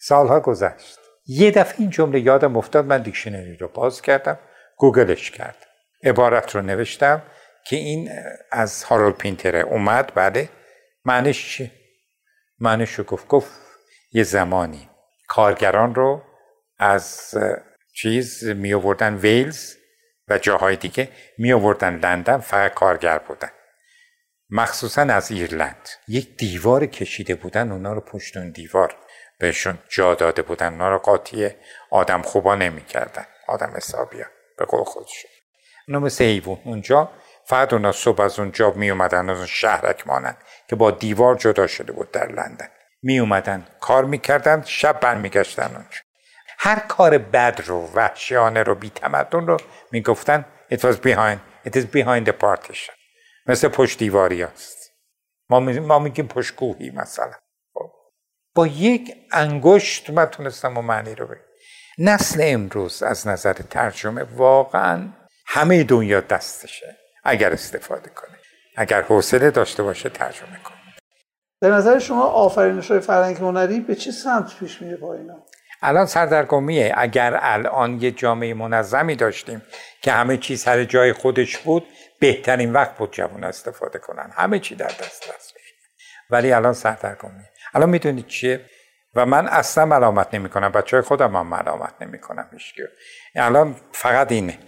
سالها 0.00 0.40
گذشت. 0.40 0.98
یه 1.26 1.50
دفعه 1.50 1.80
این 1.80 1.90
جمله 1.90 2.20
یادم 2.20 2.56
افتاد 2.56 2.84
من 2.84 3.02
دیکشنری 3.02 3.56
رو 3.56 3.68
باز 3.68 4.02
کردم 4.02 4.38
گوگلش 4.76 5.30
کرد. 5.30 5.66
عبارت 6.04 6.54
رو 6.54 6.62
نوشتم 6.62 7.22
که 7.66 7.76
این 7.76 8.10
از 8.50 8.84
هارول 8.84 9.12
پینتره 9.12 9.60
اومد 9.60 10.12
بله. 10.14 10.48
معنیش 11.04 11.56
چی؟ 11.56 11.72
معنیش 12.60 12.92
رو 12.92 13.04
گفت 13.04 13.50
یه 14.12 14.22
زمانی. 14.22 14.90
کارگران 15.28 15.94
رو 15.94 16.22
از 16.78 17.34
چیز 17.94 18.44
می 18.44 18.74
آوردن 18.74 19.14
ویلز 19.14 19.74
و 20.28 20.38
جاهای 20.38 20.76
دیگه 20.76 21.08
می 21.38 21.52
آوردن 21.52 21.98
لندن 21.98 22.38
فقط 22.38 22.74
کارگر 22.74 23.18
بودن. 23.18 23.50
مخصوصا 24.50 25.02
از 25.02 25.30
ایرلند. 25.30 25.88
یک 26.08 26.36
دیوار 26.36 26.86
کشیده 26.86 27.34
بودن 27.34 27.72
اونا 27.72 27.92
رو 27.92 28.00
پشت 28.00 28.36
اون 28.36 28.50
دیوار 28.50 28.96
بهشون 29.38 29.78
جا 29.88 30.14
داده 30.14 30.42
بودن. 30.42 30.72
اونا 30.72 30.90
رو 30.90 30.98
قاطی 30.98 31.50
آدم 31.90 32.22
خوبا 32.22 32.54
نمی‌کردن. 32.54 33.26
آدم 33.48 33.72
حسابیا 33.76 34.26
به 34.58 34.64
قول 34.64 34.84
خودشون. 34.84 35.30
اونا 35.88 36.00
مثل 36.00 36.24
ایوون. 36.24 36.58
اونجا 36.64 37.10
اونا 37.52 37.92
صبح 37.92 38.20
از 38.20 38.38
اونجا 38.38 38.70
می 38.70 38.90
اومدن 38.90 39.30
از 39.30 39.36
اون 39.36 39.46
شهرک 39.46 40.06
مانند 40.06 40.36
که 40.68 40.76
با 40.76 40.90
دیوار 40.90 41.34
جدا 41.34 41.66
شده 41.66 41.92
بود 41.92 42.10
در 42.10 42.32
لندن. 42.32 42.68
می 43.02 43.18
اومدن 43.18 43.66
کار 43.80 44.04
می‌کردن 44.04 44.62
شب 44.66 45.00
برمیگشتن 45.00 45.70
اونجا. 45.74 45.98
هر 46.58 46.78
کار 46.78 47.18
بد 47.18 47.60
رو 47.66 47.90
وحشیانه 47.94 48.62
رو 48.62 48.74
بی 48.74 48.90
تمدن 48.90 49.46
رو 49.46 49.56
می‌گفتن 49.92 50.44
it 50.72 50.78
was 50.78 50.96
behind 50.96 51.38
it 51.68 51.76
is 51.76 51.84
behind 51.84 52.28
the 52.28 52.32
partition. 52.32 52.92
مثل 53.46 53.68
پشت 53.68 53.98
دیواری 53.98 54.42
است 54.42 54.78
ما, 55.50 55.60
ما 55.60 55.98
میگیم 55.98 56.28
پشت 56.28 56.54
کوهی 56.54 56.90
مثلا. 56.90 57.32
خب. 57.74 57.90
با 58.54 58.66
یک 58.66 59.14
انگشت 59.32 60.10
من 60.10 60.26
تونستم 60.26 60.78
و 60.78 60.82
معنی 60.82 61.14
رو 61.14 61.26
بگم. 61.26 61.40
نسل 61.98 62.40
امروز 62.42 63.02
از 63.02 63.28
نظر 63.28 63.52
ترجمه 63.52 64.22
واقعا 64.22 65.08
همه 65.46 65.84
دنیا 65.84 66.20
دستشه. 66.20 66.96
اگر 67.28 67.52
استفاده 67.52 68.10
کنه 68.10 68.38
اگر 68.76 69.02
حوصله 69.02 69.50
داشته 69.50 69.82
باشه 69.82 70.08
ترجمه 70.08 70.58
کنه 70.64 70.78
به 71.60 71.68
نظر 71.68 71.98
شما 71.98 72.22
آفرینش 72.22 72.90
های 72.90 73.00
فرهنگ 73.00 73.36
هنری 73.36 73.80
به 73.80 73.94
چه 73.94 74.10
سمت 74.10 74.58
پیش 74.58 74.82
میره 74.82 74.96
با 74.96 75.14
اینا؟ 75.14 75.42
الان 75.82 76.06
سردرگمیه. 76.06 76.94
اگر 76.96 77.38
الان 77.42 78.00
یه 78.00 78.10
جامعه 78.10 78.54
منظمی 78.54 79.16
داشتیم 79.16 79.62
که 80.02 80.12
همه 80.12 80.36
چیز 80.36 80.60
سر 80.60 80.84
جای 80.84 81.12
خودش 81.12 81.58
بود 81.58 81.86
بهترین 82.20 82.72
وقت 82.72 82.96
بود 82.96 83.12
جوان 83.12 83.44
استفاده 83.44 83.98
کنن. 83.98 84.30
همه 84.34 84.58
چی 84.58 84.74
در 84.74 84.86
دست 84.86 85.28
دست 85.28 85.54
ولی 86.30 86.52
الان 86.52 86.72
سردرگمیه. 86.72 87.50
الان 87.74 87.90
می‌دونید 87.90 88.26
چیه؟ 88.26 88.60
و 89.14 89.26
من 89.26 89.48
اصلا 89.48 89.86
ملامت 89.86 90.34
نمی 90.34 90.48
کنم 90.48 90.72
بچه 90.72 90.96
های 90.96 91.04
خودم 91.04 91.36
هم 91.36 91.46
ملامت 91.46 91.94
نمی 92.00 92.18
کنم 92.18 92.50
الان 93.36 93.76
فقط 93.92 94.32
اینه. 94.32 94.58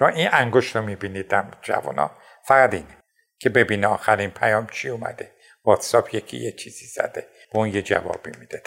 شما 0.00 0.08
این 0.08 0.28
انگشت 0.32 0.76
رو 0.76 0.82
می‌بینید 0.82 1.34
جوانا 1.62 2.10
فقط 2.44 2.74
اینه 2.74 2.96
که 3.38 3.50
ببینه 3.50 3.86
آخرین 3.86 4.30
پیام 4.30 4.66
چی 4.66 4.88
اومده. 4.88 5.30
واتساپ 5.64 6.14
یکی 6.14 6.36
یه 6.36 6.52
چیزی 6.52 6.86
زده. 6.86 7.26
به 7.52 7.58
اون 7.58 7.68
یه 7.68 7.82
جوابی 7.82 8.30
میده 8.40 8.62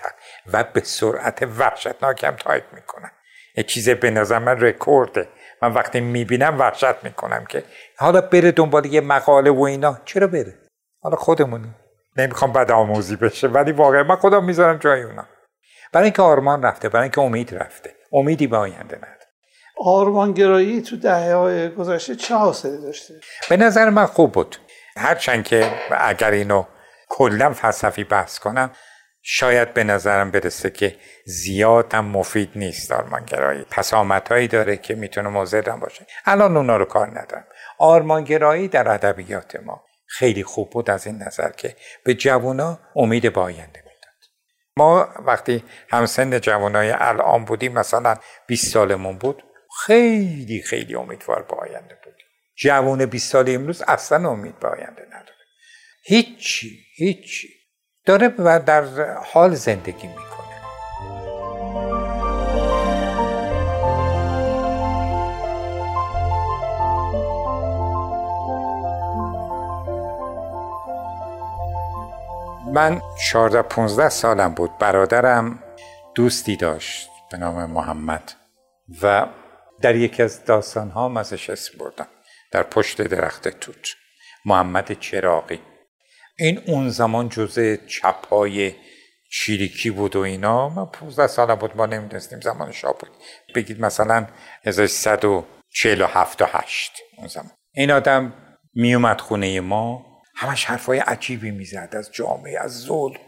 و 0.53 0.63
به 0.63 0.81
سرعت 0.83 1.43
وحشتناک 1.57 2.23
هم 2.23 2.35
تایپ 2.35 2.63
می‌کنن 2.73 3.11
یه 3.57 3.63
چیز 3.63 3.89
به 3.89 4.11
نظر 4.11 4.39
من 4.39 4.59
رکورده. 4.59 5.27
من 5.61 5.73
وقتی 5.73 5.99
می‌بینم 5.99 6.59
وحشت 6.59 7.03
می‌کنم 7.03 7.45
که 7.45 7.63
حالا 7.97 8.21
بره 8.21 8.51
دنبال 8.51 8.85
یه 8.85 9.01
مقاله 9.01 9.51
و 9.51 9.61
اینا. 9.61 9.97
چرا 10.05 10.27
بره؟ 10.27 10.53
حالا 11.01 11.15
خودمونی. 11.15 11.75
نمی‌خوام 12.17 12.53
بد 12.53 12.71
آموزی 12.71 13.15
بشه 13.15 13.47
ولی 13.47 13.71
واقعا 13.71 14.03
من 14.03 14.15
خودم 14.15 14.43
می‌ذارم 14.43 14.77
جای 14.77 15.03
اونا. 15.03 15.27
برای 15.93 16.05
اینکه 16.05 16.21
آرمان 16.21 16.63
رفته 16.63 16.89
برای 16.89 17.03
اینکه 17.03 17.21
امید 17.21 17.55
رفته. 17.55 17.95
امیدی 18.11 18.47
به 18.47 18.57
آینده 18.57 18.97
نداره. 18.97 19.22
آرمانگرایی 19.77 20.81
تو 20.81 20.97
دهه 20.97 21.33
های 21.33 21.69
گذشته 21.69 22.15
چه 22.15 22.35
حاصلی 22.35 22.81
داشته؟ 22.81 23.13
به 23.49 23.57
نظر 23.57 23.89
من 23.89 24.05
خوب 24.05 24.31
بود. 24.31 24.57
هرچند 24.97 25.43
که 25.43 25.71
اگر 25.91 26.31
اینو 26.31 26.63
کلا 27.09 27.53
فلسفی 27.53 28.03
بحث 28.03 28.39
کنم 28.39 28.71
شاید 29.21 29.73
به 29.73 29.83
نظرم 29.83 30.31
برسه 30.31 30.69
که 30.69 30.95
زیاد 31.25 31.93
هم 31.93 32.05
مفید 32.05 32.49
نیست 32.55 32.91
آرمانگرایی. 32.91 33.65
پسامت 33.71 34.47
داره 34.47 34.77
که 34.77 34.95
می‌تونه 34.95 35.29
مضر 35.29 35.61
باشه. 35.61 36.05
الان 36.25 36.57
اونا 36.57 36.77
رو 36.77 36.85
کار 36.85 37.07
ندارم. 37.07 37.45
آرمانگرایی 37.79 38.67
در 38.67 38.91
ادبیات 38.91 39.55
ما 39.55 39.83
خیلی 40.07 40.43
خوب 40.43 40.69
بود 40.69 40.89
از 40.89 41.07
این 41.07 41.23
نظر 41.23 41.49
که 41.51 41.75
به 42.05 42.13
جوونا 42.13 42.79
امید 42.95 43.33
با 43.33 43.41
آینده 43.41 43.79
می‌داد. 43.79 43.93
ما 44.77 45.07
وقتی 45.25 45.63
همسن 45.89 46.39
جوانای 46.39 46.91
الان 46.91 47.45
بودیم 47.45 47.73
مثلا 47.73 48.15
20 48.47 48.73
سالمون 48.73 49.17
بود 49.17 49.43
خیلی 49.81 50.61
خیلی 50.61 50.95
امیدوار 50.95 51.43
به 51.43 51.55
آینده 51.55 51.97
بود. 52.03 52.13
جوان 52.55 53.05
20 53.05 53.31
سال 53.31 53.45
امروز 53.47 53.83
اصلا 53.87 54.29
امید 54.29 54.59
به 54.59 54.67
آینده 54.67 55.05
نداره. 55.07 55.45
هیچی 56.03 56.79
هیچی. 56.95 57.49
داره 58.05 58.27
و 58.27 58.59
در 58.59 59.13
حال 59.17 59.55
زندگی 59.55 60.07
می‌کنه. 60.07 60.33
من 72.73 73.01
14 73.31 73.61
15 73.61 74.09
سالم 74.09 74.53
بود. 74.53 74.77
برادرم 74.77 75.63
دوستی 76.15 76.55
داشت 76.55 77.09
به 77.31 77.37
نام 77.37 77.71
محمد 77.71 78.31
و 79.01 79.27
در 79.83 79.95
یکی 79.95 80.23
از 80.23 80.45
داستان 80.45 80.89
ها 80.89 81.19
ازش 81.19 81.49
اسم 81.49 81.77
بردم 81.77 82.07
در 82.51 82.63
پشت 82.63 83.01
درخت 83.01 83.47
توت. 83.47 83.87
محمد 84.45 84.99
چراقی 84.99 85.59
این 86.39 86.61
اون 86.67 86.89
زمان 86.89 87.29
جزء 87.29 87.75
چپ 87.75 88.27
های 88.27 88.75
چیریکی 89.31 89.89
بود 89.89 90.15
و 90.15 90.19
اینا. 90.19 90.69
من 90.69 90.85
15 90.85 91.27
سالم 91.27 91.55
بود 91.55 91.77
ما 91.77 91.85
نمی‌دونستیم 91.85 92.41
زمان 92.41 92.71
شاه 92.71 92.97
بود. 92.97 93.09
بگید 93.55 93.81
مثلا 93.81 94.27
1147 94.65 96.41
و 96.41 96.45
8 96.51 96.91
اون 97.17 97.27
زمان. 97.27 97.51
این 97.73 97.91
آدم 97.91 98.33
میومد 98.73 99.21
خونه 99.21 99.59
ما 99.59 100.05
همش 100.35 100.65
حرفای 100.65 100.99
عجیبی 100.99 101.51
می‌زد 101.51 101.89
از 101.91 102.11
جامعه 102.11 102.59
از 102.59 102.81
ظلم. 102.81 103.19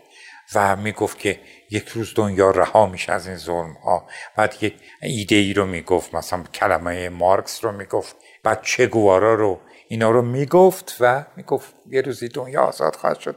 و 0.56 0.76
می‌گفت 0.76 1.20
که 1.20 1.40
یک 1.70 1.88
روز 1.88 2.14
دنیا 2.16 2.52
رها 2.52 2.86
میشه 2.86 3.12
از 3.12 3.28
این 3.28 3.38
ظلم 3.38 3.74
ها 3.74 4.08
بعد 4.38 4.64
یک 4.64 4.76
ایده 5.02 5.36
ای 5.36 5.54
رو 5.54 5.66
می‌گفت 5.66 6.16
مثلا 6.16 6.44
کلمه 6.44 7.10
مارکس 7.10 7.64
رو 7.64 7.72
می‌گفت. 7.72 8.16
بعد 8.44 8.62
چه 8.62 8.88
گوارا 8.88 9.34
رو 9.36 9.62
اینا 9.88 10.12
رو 10.12 10.22
می‌گفت 10.22 10.98
و 11.00 11.26
می‌گفت 11.36 11.74
یه 11.90 12.02
روزی 12.02 12.28
دنیا 12.28 12.62
آزاد 12.62 12.96
خواهد 12.96 13.20
شد. 13.20 13.36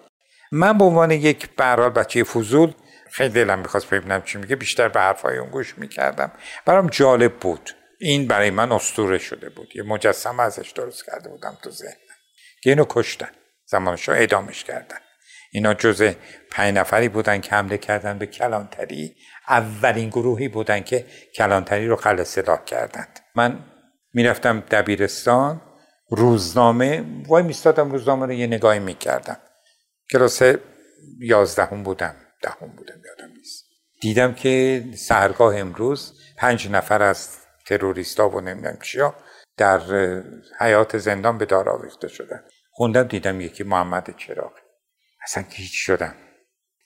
من 0.53 0.79
به 0.79 0.85
عنوان 0.85 1.11
یک 1.11 1.49
برال 1.57 1.91
بچه 1.91 2.25
فضول 2.25 2.73
خیلی 3.11 3.29
دلم 3.29 3.59
می‌خواست 3.59 3.91
ببینم 3.91 4.23
چی 4.23 4.39
میگه 4.39 4.57
بیشتر 4.57 4.89
به 4.89 5.01
حرفای 5.01 5.39
اون 5.39 5.51
گوش 5.51 5.79
می‌کردم. 5.79 6.33
برام 6.65 6.87
جالب 6.87 7.33
بود. 7.35 7.71
این 8.01 8.27
برای 8.27 8.51
من 8.51 8.73
استوره 8.73 9.19
شده 9.19 9.49
بود. 9.49 9.77
یه 9.77 9.83
مجسمه 9.83 10.43
ازش 10.43 10.71
درست 10.71 11.07
کرده 11.07 11.29
بودم 11.29 11.59
تو 11.63 11.71
ذهنم. 11.71 11.93
که 12.63 12.71
اینو 12.71 12.85
کشتن. 12.89 13.31
زمانش 13.67 14.09
اعدامش 14.09 14.65
کردن. 14.65 14.99
اینا 15.53 15.75
جز 15.75 16.13
پنج 16.51 16.75
نفری 16.75 17.09
بودن 17.09 17.41
که 17.41 17.51
حمله 17.51 17.79
کردن 17.79 18.19
به 18.19 18.27
کلانتری. 18.27 19.17
اولین 19.49 20.09
گروهی 20.09 20.49
بودن 20.49 20.81
که 20.81 21.07
کلانتری 21.35 21.87
رو 21.87 21.97
خل 21.97 22.23
سلاح 22.23 22.65
کردند. 22.65 23.21
من 23.35 23.59
می‌رفتم 24.15 24.61
دبیرستان 24.61 25.61
روزنامه 26.11 27.05
وای 27.27 27.43
میستادم 27.43 27.91
روزنامه 27.91 28.27
رو 28.27 28.33
یه 28.33 28.47
نگاهی 28.47 28.79
می‌کردم. 28.79 29.37
کلاس 30.13 30.43
یازدهم 31.21 31.83
بودم 31.83 32.15
دهم 32.43 32.69
بودم 32.77 33.01
یادم 33.07 33.33
نیست. 33.37 33.65
دیدم 34.01 34.35
که 34.35 34.85
سهرگاه 34.97 35.57
امروز 35.57 36.21
پنج 36.37 36.71
نفر 36.71 37.03
از 37.03 37.39
تروریستا 37.67 38.29
و 38.29 38.41
نمی‌دونم 38.41 38.79
چیا 38.83 39.15
در 39.57 39.81
حیات 40.61 40.99
زندان 40.99 41.39
به 41.39 41.47
دار 41.47 41.69
آویخته 41.69 42.09
شدن. 42.09 42.41
خوندم 42.71 43.03
دیدم 43.03 43.41
یکی 43.41 43.65
محمد 43.65 44.17
چراغ 44.17 44.53
اصلا 45.25 45.45
هیچ 45.51 45.73
شدم. 45.75 46.15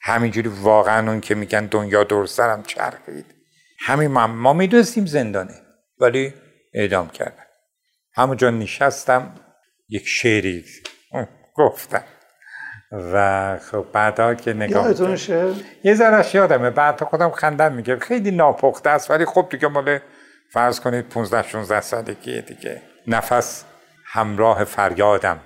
همینجوری 0.01 0.49
واقعا 0.49 1.11
اون 1.11 1.21
که 1.21 1.35
میگن 1.35 1.67
دنیا 1.67 2.05
دور 2.05 2.27
سرم 2.27 2.63
چرخید. 2.63 3.27
همین 3.81 4.11
ما, 4.11 4.27
ما 4.27 4.53
می‌دونستیم 4.53 5.07
زندانه 5.07 5.55
ولی 5.99 6.35
اعدام 6.75 7.09
کردن. 7.09 7.45
همونجا 8.15 8.51
نشستم 8.51 9.35
یک 9.89 10.07
شعری 10.07 10.65
گفتم. 11.55 12.05
و 12.93 13.59
خب 13.59 13.87
بعدا 13.93 14.35
که 14.35 14.53
نگاه 14.53 14.89
یه 15.85 15.95
ذرهش 15.95 16.35
یادمه. 16.35 16.71
بعد 16.71 17.05
خودم 17.05 17.31
خندم 17.31 17.73
میگه 17.73 17.99
خیلی 17.99 18.31
ناپخته 18.31 18.91
است 18.91 19.11
ولی 19.11 19.25
خب 19.25 19.49
دیگه 19.51 19.69
مال 19.69 19.99
فرض 20.53 20.81
کنید 20.81 21.09
15 21.09 21.49
16 21.49 21.81
سالگی 21.81 22.43
دیگه. 22.43 22.83
نفس 23.07 23.65
همراه 24.05 24.65
فریادم. 24.65 25.41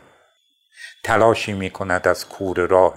تلاشی 1.07 1.53
می 1.53 1.71
کند 1.71 2.09
از 2.09 2.29
کور 2.29 2.57
راه 2.67 2.97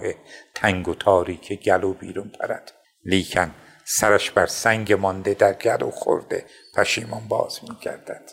تنگ 0.54 0.88
و 0.88 0.94
تاریک 0.94 1.62
گلو 1.62 1.92
بیرون 1.92 2.28
پرد. 2.40 2.72
لیکن 3.04 3.54
سرش 3.84 4.30
بر 4.30 4.46
سنگ 4.46 4.92
مانده 4.92 5.34
در 5.34 5.52
گلو 5.52 5.90
خورده 5.90 6.44
پشیمان 6.76 7.28
باز 7.28 7.60
می 7.62 7.76
گردد 7.82 8.30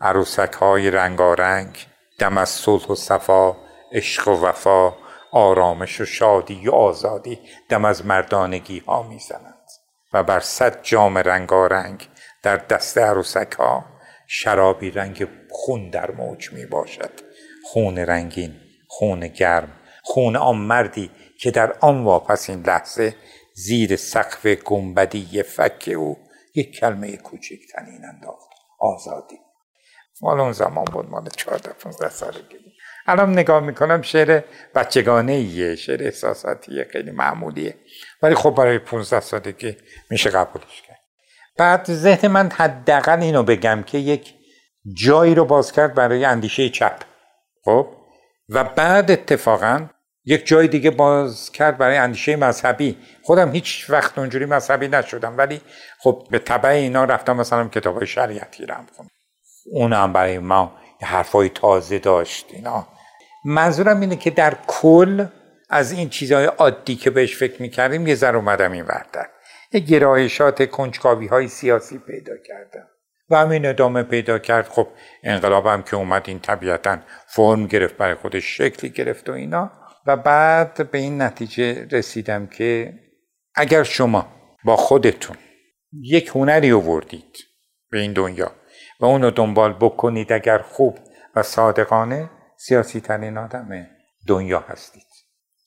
عروسک 0.00 0.52
های 0.52 0.90
رنگارنگ 0.90 1.86
دم 2.18 2.38
از 2.38 2.48
صلح 2.48 2.86
و 2.86 2.94
صفا 2.94 3.56
عشق 3.92 4.28
و 4.28 4.46
وفا 4.46 4.94
آرامش 5.32 6.00
و 6.00 6.04
شادی 6.04 6.68
و 6.68 6.72
آزادی 6.72 7.38
دم 7.68 7.84
از 7.84 8.06
مردانگی 8.06 8.78
ها 8.78 9.02
می 9.02 9.18
زنند 9.18 9.66
و 10.12 10.22
بر 10.22 10.40
صد 10.40 10.82
جام 10.82 11.18
رنگارنگ 11.18 12.08
در 12.42 12.56
دست 12.56 12.98
عروسک 12.98 13.52
ها 13.52 13.84
شرابی 14.26 14.90
رنگ 14.90 15.28
خون 15.50 15.90
در 15.90 16.10
موج 16.10 16.52
می 16.52 16.66
باشد 16.66 17.12
خون 17.64 17.98
رنگین 17.98 18.65
خون 18.88 19.28
گرم. 19.28 19.72
خون 20.02 20.36
آن 20.36 20.56
مردی 20.56 21.10
که 21.40 21.50
در 21.50 21.76
آن 21.80 22.04
واپسین 22.04 22.62
لحظه 22.62 23.14
زیر 23.54 23.96
سقف 23.96 24.46
گنبدی 24.46 25.42
فک 25.42 25.90
او 25.96 26.18
یک 26.54 26.78
کلمه 26.78 27.16
کوچک 27.16 27.58
تنین 27.74 28.04
انداخت. 28.04 28.48
آزادی. 28.80 29.36
مال 30.22 30.40
اون 30.40 30.52
زمان 30.52 30.84
بود 30.84 31.10
مال 31.10 31.28
14 31.36 31.72
15 31.72 32.08
سالگی 32.08 32.58
بود. 32.58 32.72
الان 33.06 33.32
نگاه 33.32 33.60
می‌کنم 33.60 34.02
شعر 34.02 34.42
بچگانه 34.74 35.32
ایه 35.32 35.76
شعر 35.76 36.02
احساساتیه 36.02 36.88
خیلی 36.92 37.10
معمولیه. 37.10 37.74
ولی 38.22 38.34
خب 38.34 38.50
برای 38.50 38.78
15 38.78 39.20
سالگی 39.20 39.76
میشه 40.10 40.30
قبولش 40.30 40.82
کرد. 40.82 41.00
بعد 41.58 41.92
ذهن 41.92 42.28
من 42.28 42.50
حداقل 42.50 43.20
اینو 43.22 43.42
بگم 43.42 43.82
که 43.82 43.98
یک 43.98 44.34
جایی 44.94 45.34
رو 45.34 45.44
باز 45.44 45.72
کرد 45.72 45.94
برای 45.94 46.24
اندیشه 46.24 46.68
چپ. 46.68 47.02
خب؟ 47.64 47.95
و 48.48 48.64
بعد 48.64 49.10
اتفاقا 49.10 49.88
یک 50.24 50.46
جای 50.46 50.68
دیگه 50.68 50.90
باز 50.90 51.52
کرد 51.52 51.78
برای 51.78 51.96
اندیشه 51.96 52.36
مذهبی. 52.36 52.98
خودم 53.22 53.52
هیچ 53.52 53.86
وقت 53.88 54.18
اونجوری 54.18 54.44
مذهبی 54.44 54.88
نشدم 54.88 55.38
ولی 55.38 55.60
خب 55.98 56.26
به 56.30 56.38
طبع 56.38 56.68
اینا 56.68 57.04
رفتم 57.04 57.36
مثلا 57.36 57.68
کتاب 57.68 58.04
شریعتی 58.04 58.66
اون 59.72 59.92
هم 59.92 60.12
برای 60.12 60.38
ما 60.38 60.76
حرفای 61.02 61.48
تازه 61.48 61.98
داشت 61.98 62.46
اینا. 62.52 62.86
منظورم 63.44 64.00
اینه 64.00 64.16
که 64.16 64.30
در 64.30 64.56
کل 64.66 65.26
از 65.70 65.92
این 65.92 66.08
چیزهای 66.08 66.44
عادی 66.44 66.96
که 66.96 67.10
بهش 67.10 67.36
فکر 67.36 67.62
می‌کردیم 67.62 68.06
یه 68.06 68.14
ذر 68.14 68.36
اومدم 68.36 68.72
این 68.72 68.84
وردن 68.84 69.26
یه 69.72 69.80
گرایشات 69.80 70.70
کنجکاوی 70.70 71.26
های 71.26 71.48
سیاسی 71.48 71.98
پیدا 71.98 72.32
کردم. 72.48 72.88
و 73.30 73.36
همین 73.36 73.66
ادامه 73.66 74.02
پیدا 74.02 74.38
کرد. 74.38 74.68
خب 74.68 74.88
انقلاب 75.22 75.66
هم 75.66 75.82
که 75.82 75.96
اومد 75.96 76.24
این 76.26 76.40
طبیعتا 76.40 76.98
فرم 77.28 77.66
گرفت 77.66 77.96
برای 77.96 78.14
خودش 78.14 78.56
شکلی 78.56 78.90
گرفت 78.90 79.28
و 79.28 79.32
اینا. 79.32 79.72
و 80.06 80.16
بعد 80.16 80.90
به 80.90 80.98
این 80.98 81.22
نتیجه 81.22 81.88
رسیدم 81.90 82.46
که 82.46 82.94
اگر 83.54 83.82
شما 83.82 84.28
با 84.64 84.76
خودتون 84.76 85.36
یک 85.92 86.30
هنری 86.34 86.72
آوردید 86.72 87.36
به 87.90 87.98
این 87.98 88.12
دنیا 88.12 88.52
و 89.00 89.04
اون 89.04 89.22
رو 89.22 89.30
دنبال 89.30 89.72
بکنید 89.72 90.32
اگر 90.32 90.58
خوب 90.58 90.98
و 91.36 91.42
صادقانه 91.42 92.30
سیاسی 92.58 93.00
ترین 93.00 93.38
آدم 93.38 93.86
دنیا 94.28 94.60
هستید. 94.60 95.06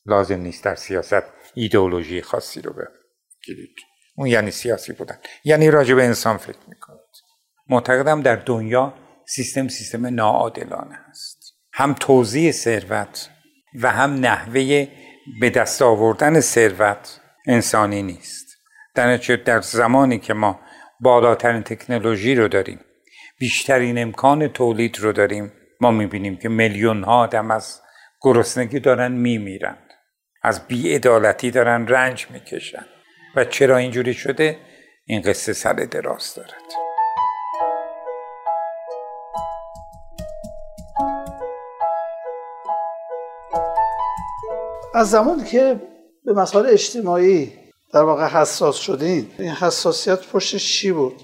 لازم 0.06 0.40
نیست 0.40 0.64
در 0.64 0.76
سیاست 0.76 1.24
ایدئولوژی 1.54 2.22
خاصی 2.22 2.62
رو 2.62 2.74
بگیرید. 2.74 3.76
اون 4.16 4.28
یعنی 4.28 4.52
سیاسی 4.52 4.94
بودن. 4.94 5.18
یعنی 5.44 5.72
راجع 5.72 5.96
به 5.96 6.04
انسان 6.04 6.38
فکر 6.38 6.60
می‌کنید. 6.68 6.99
معتقدم 7.70 8.22
در 8.22 8.36
دنیا 8.36 8.94
سیستم 9.26 9.68
سیستم 9.68 10.06
ناعادلانه 10.06 11.00
است. 11.10 11.54
هم 11.74 11.94
توزیع 11.94 12.52
ثروت 12.52 13.30
و 13.82 13.92
هم 13.92 14.14
نحوه 14.14 14.88
به 15.42 15.50
دست 15.50 15.82
آوردن 15.82 16.40
ثروت 16.40 17.22
انسانی 17.48 18.02
نیست. 18.02 18.48
در 18.96 19.18
در 19.18 19.62
زمانی 19.62 20.20
که 20.20 20.34
ما 20.34 20.60
بالاترین 21.00 21.64
تکنولوژی 21.64 22.36
رو 22.36 22.48
داریم 22.48 22.80
بیشترین 23.40 23.98
امکان 23.98 24.48
تولید 24.48 25.00
رو 25.00 25.12
داریم 25.12 25.52
ما 25.82 25.92
می‌بینیم 25.92 26.38
که 26.38 26.50
میلیون 26.50 27.04
ها 27.04 27.20
آدم 27.20 27.52
از 27.52 27.82
گرسنگی 28.22 28.80
دارن 28.80 29.12
میمیرند 29.12 29.90
از 30.44 30.68
بیعدالتی 30.68 31.52
دارن 31.52 31.88
رنج 31.88 32.28
می‌کشن. 32.30 32.86
و 33.36 33.46
چرا 33.46 33.78
اینجوری 33.78 34.14
شده؟ 34.14 34.58
این 35.06 35.22
قصه 35.22 35.54
سر 35.54 35.74
دراز 35.74 36.36
دارد. 36.36 36.89
از 44.94 45.10
زمانی 45.10 45.44
که 45.44 45.82
به 46.26 46.34
مسائل 46.34 46.66
اجتماعی 46.66 47.54
در 47.94 48.04
واقع 48.04 48.28
حساس 48.28 48.76
شدین 48.76 49.32
این 49.40 49.50
حساسیت 49.52 50.28
پشتش 50.28 50.74
چی 50.74 50.92
بود؟ 50.92 51.22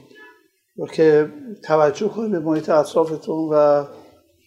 که 0.93 1.29
توجه 1.63 2.09
کنید 2.09 2.31
به 2.31 2.39
محیط 2.39 2.69
اطرافتون 2.69 3.49
و 3.51 3.85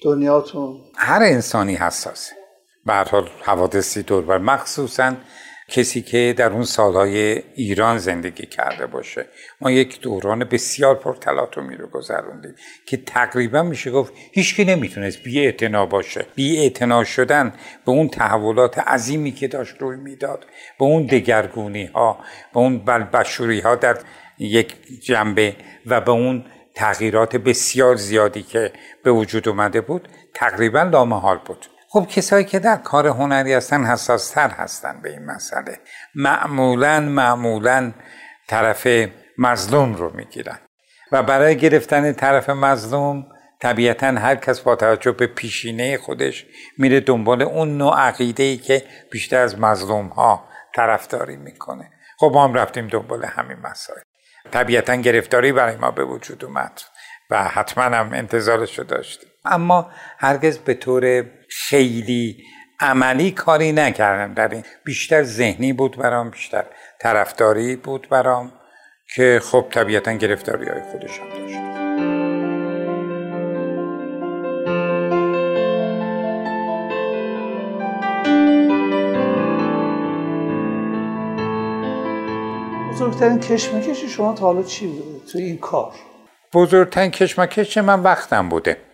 دنیاتون. 0.03 0.81
هر 0.97 1.23
انسانی 1.23 1.75
حساسه. 1.75 2.33
به 2.87 2.95
حال 2.95 3.29
حوادثی 3.43 4.03
دور 4.03 4.25
بر. 4.25 4.39
مخصوصا 4.39 5.15
کسی 5.69 6.03
که 6.03 6.35
در 6.37 6.51
اون 6.51 6.63
سالهای 6.63 7.43
ایران 7.55 7.99
زندگی 7.99 8.47
کرده 8.47 8.87
باشه. 8.87 9.27
ما 9.61 9.71
یک 9.71 10.01
دوران 10.01 10.45
بسیار 10.45 10.95
پرتلاطمی 10.95 11.77
رو 11.77 11.87
گذروندیم 11.87 12.55
که 12.87 12.97
تقریبا 12.97 13.63
میشه 13.63 13.91
گفت 13.91 14.13
هیچکی 14.33 14.65
نمی‌تونست 14.65 15.23
بی 15.23 15.53
باشه. 15.91 16.27
بی 16.35 16.73
شدن 17.05 17.53
به 17.87 17.93
اون 17.93 18.09
تحولات 18.09 18.79
عظیمی 18.79 19.33
که 19.33 19.49
داشت 19.49 19.75
روی 19.79 19.97
می‌داد 19.97 20.47
به 20.79 20.85
اون 20.85 21.07
دگرگونی 21.07 21.87
ها 21.87 22.19
به 22.53 22.61
اون 22.61 22.79
بلبشوری 22.79 23.61
ها 23.61 23.75
در 23.75 23.99
یک 24.39 24.75
جنبه 25.03 25.57
و 25.87 26.01
به 26.01 26.11
اون 26.11 26.45
تغییرات 26.75 27.37
بسیار 27.37 27.97
زیادی 27.97 28.43
که 28.43 28.73
به 29.03 29.11
وجود 29.11 29.49
اومده 29.49 29.81
بود 29.81 30.09
تقریبا 30.35 30.83
لامحال 30.83 31.39
بود. 31.47 31.67
خب 31.91 32.07
کسایی 32.11 32.45
که 32.45 32.59
در 32.59 32.77
کار 32.77 33.07
هنری 33.07 33.55
هستن 33.55 33.85
حساستر 33.85 34.51
هستن 34.51 35.01
به 35.03 35.11
این 35.11 35.25
مسئله. 35.25 35.79
معمولا 36.15 37.01
معمولا 37.01 37.93
طرف 38.49 38.89
مظلوم 39.39 39.95
رو 39.95 40.17
می‌گیرن. 40.17 40.59
و 41.13 41.23
برای 41.23 41.57
گرفتن 41.57 42.13
طرف 42.13 42.51
مظلوم 42.51 43.27
طبیعتا 43.61 44.07
هر 44.07 44.37
کس 44.37 44.61
با 44.61 44.77
توجه 44.77 45.13
به 45.13 45.27
پیشینه 45.27 45.99
خودش 45.99 46.47
میره 46.79 47.01
دنبال 47.01 47.43
اون 47.43 47.79
نوع 47.79 47.99
عقیده 47.99 48.43
ای 48.43 48.57
که 48.57 48.85
بیشتر 49.11 49.39
از 49.39 49.59
مظلوم 49.59 50.07
ها 50.07 50.49
طرفداری 50.75 51.37
می‌کنه. 51.37 51.91
خب 52.19 52.31
ما 52.35 52.45
هم 52.45 52.55
رفتیم 52.55 52.89
دنبال 52.89 53.25
همین 53.25 53.57
مسائل. 53.63 54.01
طبیعتا 54.51 54.95
گرفتاری 54.95 55.53
برای 55.53 55.77
ما 55.77 55.91
به 55.91 56.05
وجود 56.05 56.45
اومد 56.45 56.81
و 57.31 57.45
حتما 57.45 57.85
هم 57.85 58.13
انتظارش 58.13 58.79
رو 58.79 58.85
داشتیم. 58.85 59.29
اما 59.45 59.91
هرگز 60.19 60.59
به 60.59 60.75
طور 60.75 61.25
خیلی 61.49 62.45
عملی 62.81 63.31
کاری 63.31 63.73
نکردم. 63.73 64.35
در 64.35 64.49
این 64.49 64.65
بیشتر 64.85 65.23
ذهنی 65.23 65.73
بود 65.73 65.97
برام 65.97 66.31
بیشتر 66.31 66.65
طرفداری 67.01 67.77
بود 67.77 68.09
برام 68.09 68.53
که 69.15 69.41
خب 69.43 69.67
طبیعتا 69.71 70.13
گرفتاری 70.13 70.69
های 70.69 70.83
خودشان 70.83 71.29
داشت. 71.29 71.59
بزرگترین 82.93 83.41
کشمکش 83.41 84.05
شما 84.05 84.35
تا 84.35 84.47
حالا 84.47 84.63
چی 84.63 84.87
بوده 84.87 85.27
تو 85.33 85.39
این 85.39 85.59
کار؟ 85.59 85.93
بزرگترین 86.53 87.11
کشمکش 87.11 87.79
من 87.79 88.01
وقتم 88.01 88.49
بوده. 88.49 88.88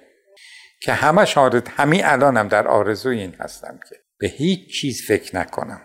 که 0.85 0.93
همش 0.93 1.39
آرد 1.39 1.69
همین 1.69 2.05
الانم 2.05 2.49
در 2.49 2.69
آرزوی 2.69 3.21
این 3.21 3.35
هستم 3.35 3.81
که 3.89 3.97
به 4.19 4.27
هیچ 4.27 4.81
چیز 4.81 5.07
فکر 5.07 5.37
نکنم. 5.37 5.81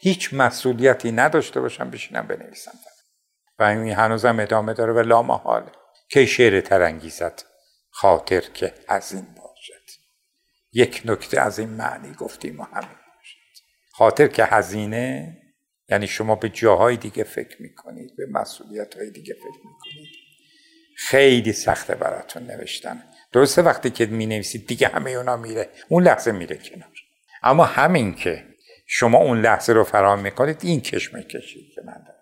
هیچ 0.00 0.34
مسئولیتی 0.34 1.12
نداشته 1.12 1.60
باشم 1.60 1.90
بشینم 1.90 2.26
بنویسم. 2.26 2.72
و 3.58 3.62
این 3.62 3.92
هنوزم 3.92 4.40
ادامه 4.40 4.74
داره 4.74 4.92
و 4.92 4.98
لامحاله 4.98 5.72
که 6.08 6.26
شعر 6.26 6.60
ترنگیزت 6.60 7.46
خاطر 7.90 8.40
که 8.40 8.74
از 8.88 9.12
این 9.12 9.26
باشد. 9.36 10.00
یک 10.72 11.02
نکته 11.04 11.40
از 11.40 11.58
این 11.58 11.68
معنی 11.68 12.14
گفتیم 12.14 12.60
و 12.60 12.62
همین 12.62 12.88
باشد. 13.16 13.62
خاطر 13.92 14.26
که 14.26 14.44
هزینه 14.44 15.38
یعنی 15.88 16.06
شما 16.06 16.34
به 16.34 16.48
جاهای 16.48 16.96
دیگه 16.96 17.24
فکر 17.24 17.62
می‌کنید 17.62 18.16
به 18.16 18.26
مسئولیت 18.30 18.94
های 18.94 19.10
دیگه 19.10 19.34
فکر 19.34 19.60
می‌کنید. 19.64 20.08
خیلی 20.96 21.52
سخته 21.52 21.94
براتون 21.94 22.42
نوشتن. 22.42 23.02
درسته 23.32 23.62
وقتی 23.62 23.90
که 23.90 24.06
می 24.06 24.26
نویسید 24.26 24.66
دیگه 24.66 24.88
همه 24.88 25.10
اونا 25.10 25.36
میره. 25.36 25.68
اون 25.88 26.02
لحظه 26.02 26.32
میره 26.32 26.56
کنار. 26.56 26.88
اما 27.42 27.64
همین 27.64 28.14
که 28.14 28.44
شما 28.86 29.18
اون 29.18 29.40
لحظه 29.40 29.72
رو 29.72 29.84
فرام 29.84 30.20
می‌کنید 30.20 30.58
این 30.62 30.80
کشمه 30.80 31.22
کشید 31.22 31.72
که 31.74 31.80
من 31.86 31.92
دارم. 31.92 32.18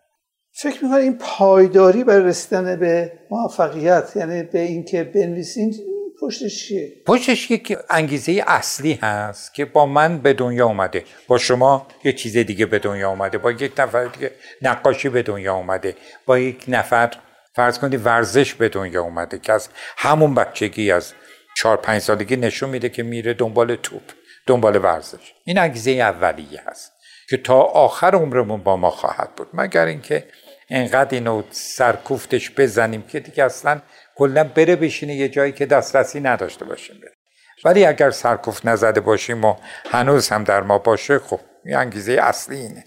فکر 0.52 0.84
می‌کنم 0.84 1.00
این 1.00 1.18
پایداری 1.18 2.04
برای 2.04 2.24
رسیدن 2.24 2.76
به 2.76 3.12
موفقیت 3.30 4.12
یعنی 4.16 4.42
به 4.42 4.60
اینکه 4.60 5.04
بنویسین 5.04 5.74
پشتش 6.20 6.66
چیه؟ 6.68 6.92
پشتش 7.06 7.50
یک 7.50 7.76
انگیزه 7.90 8.44
اصلی 8.46 8.92
هست 9.02 9.54
که 9.54 9.64
با 9.64 9.86
من 9.86 10.18
به 10.18 10.32
دنیا 10.32 10.66
اومده. 10.66 11.04
با 11.28 11.38
شما 11.38 11.86
یه 12.04 12.12
چیز 12.12 12.36
دیگه 12.36 12.66
به 12.66 12.78
دنیا 12.78 13.10
اومده. 13.10 13.38
با 13.38 13.52
یک 13.52 13.72
نفر 13.78 14.04
دیگه 14.04 14.30
نقاشی 14.62 15.08
به 15.08 15.22
دنیا 15.22 15.54
اومده. 15.54 15.96
با 16.26 16.38
یک 16.38 16.64
نفر 16.68 17.10
فرض 17.58 17.78
کنید 17.78 18.06
ورزش 18.06 18.54
به 18.54 18.68
دنیا 18.68 19.02
اومده 19.02 19.38
که 19.38 19.52
از 19.52 19.68
همون 19.96 20.34
بچگی 20.34 20.92
از 20.92 21.12
چهار 21.56 21.76
پنج 21.76 22.02
سالگی 22.02 22.36
نشون 22.36 22.70
میده 22.70 22.88
که 22.88 23.02
میره 23.02 23.34
دنبال 23.34 23.76
توپ 23.76 24.02
دنبال 24.46 24.76
ورزش. 24.76 25.34
این 25.44 25.58
انگیزه 25.58 25.90
اولیه 25.90 26.62
هست 26.66 26.92
که 27.30 27.36
تا 27.36 27.60
آخر 27.60 28.14
عمرمون 28.14 28.62
با 28.62 28.76
ما 28.76 28.90
خواهد 28.90 29.34
بود. 29.36 29.48
مگر 29.52 29.84
اینکه 29.84 30.28
انقدر 30.70 31.14
اینو 31.14 31.42
سرکوفتش 31.50 32.50
بزنیم 32.50 33.02
که 33.02 33.20
دیگه 33.20 33.44
اصلا 33.44 33.80
کلا 34.16 34.44
بره 34.44 34.76
بشینه 34.76 35.14
یه 35.14 35.28
جایی 35.28 35.52
که 35.52 35.66
دسترسی 35.66 36.20
نداشته 36.20 36.64
باشیم 36.64 37.00
بره. 37.00 37.12
ولی 37.64 37.84
اگر 37.84 38.10
سرکوفت 38.10 38.66
نزده 38.66 39.00
باشیم 39.00 39.44
و 39.44 39.54
هنوز 39.90 40.28
هم 40.28 40.44
در 40.44 40.60
ما 40.60 40.78
باشه 40.78 41.18
خب 41.18 41.40
این 41.64 41.76
انگیزه 41.76 42.12
اصلی 42.12 42.56
اینه. 42.56 42.84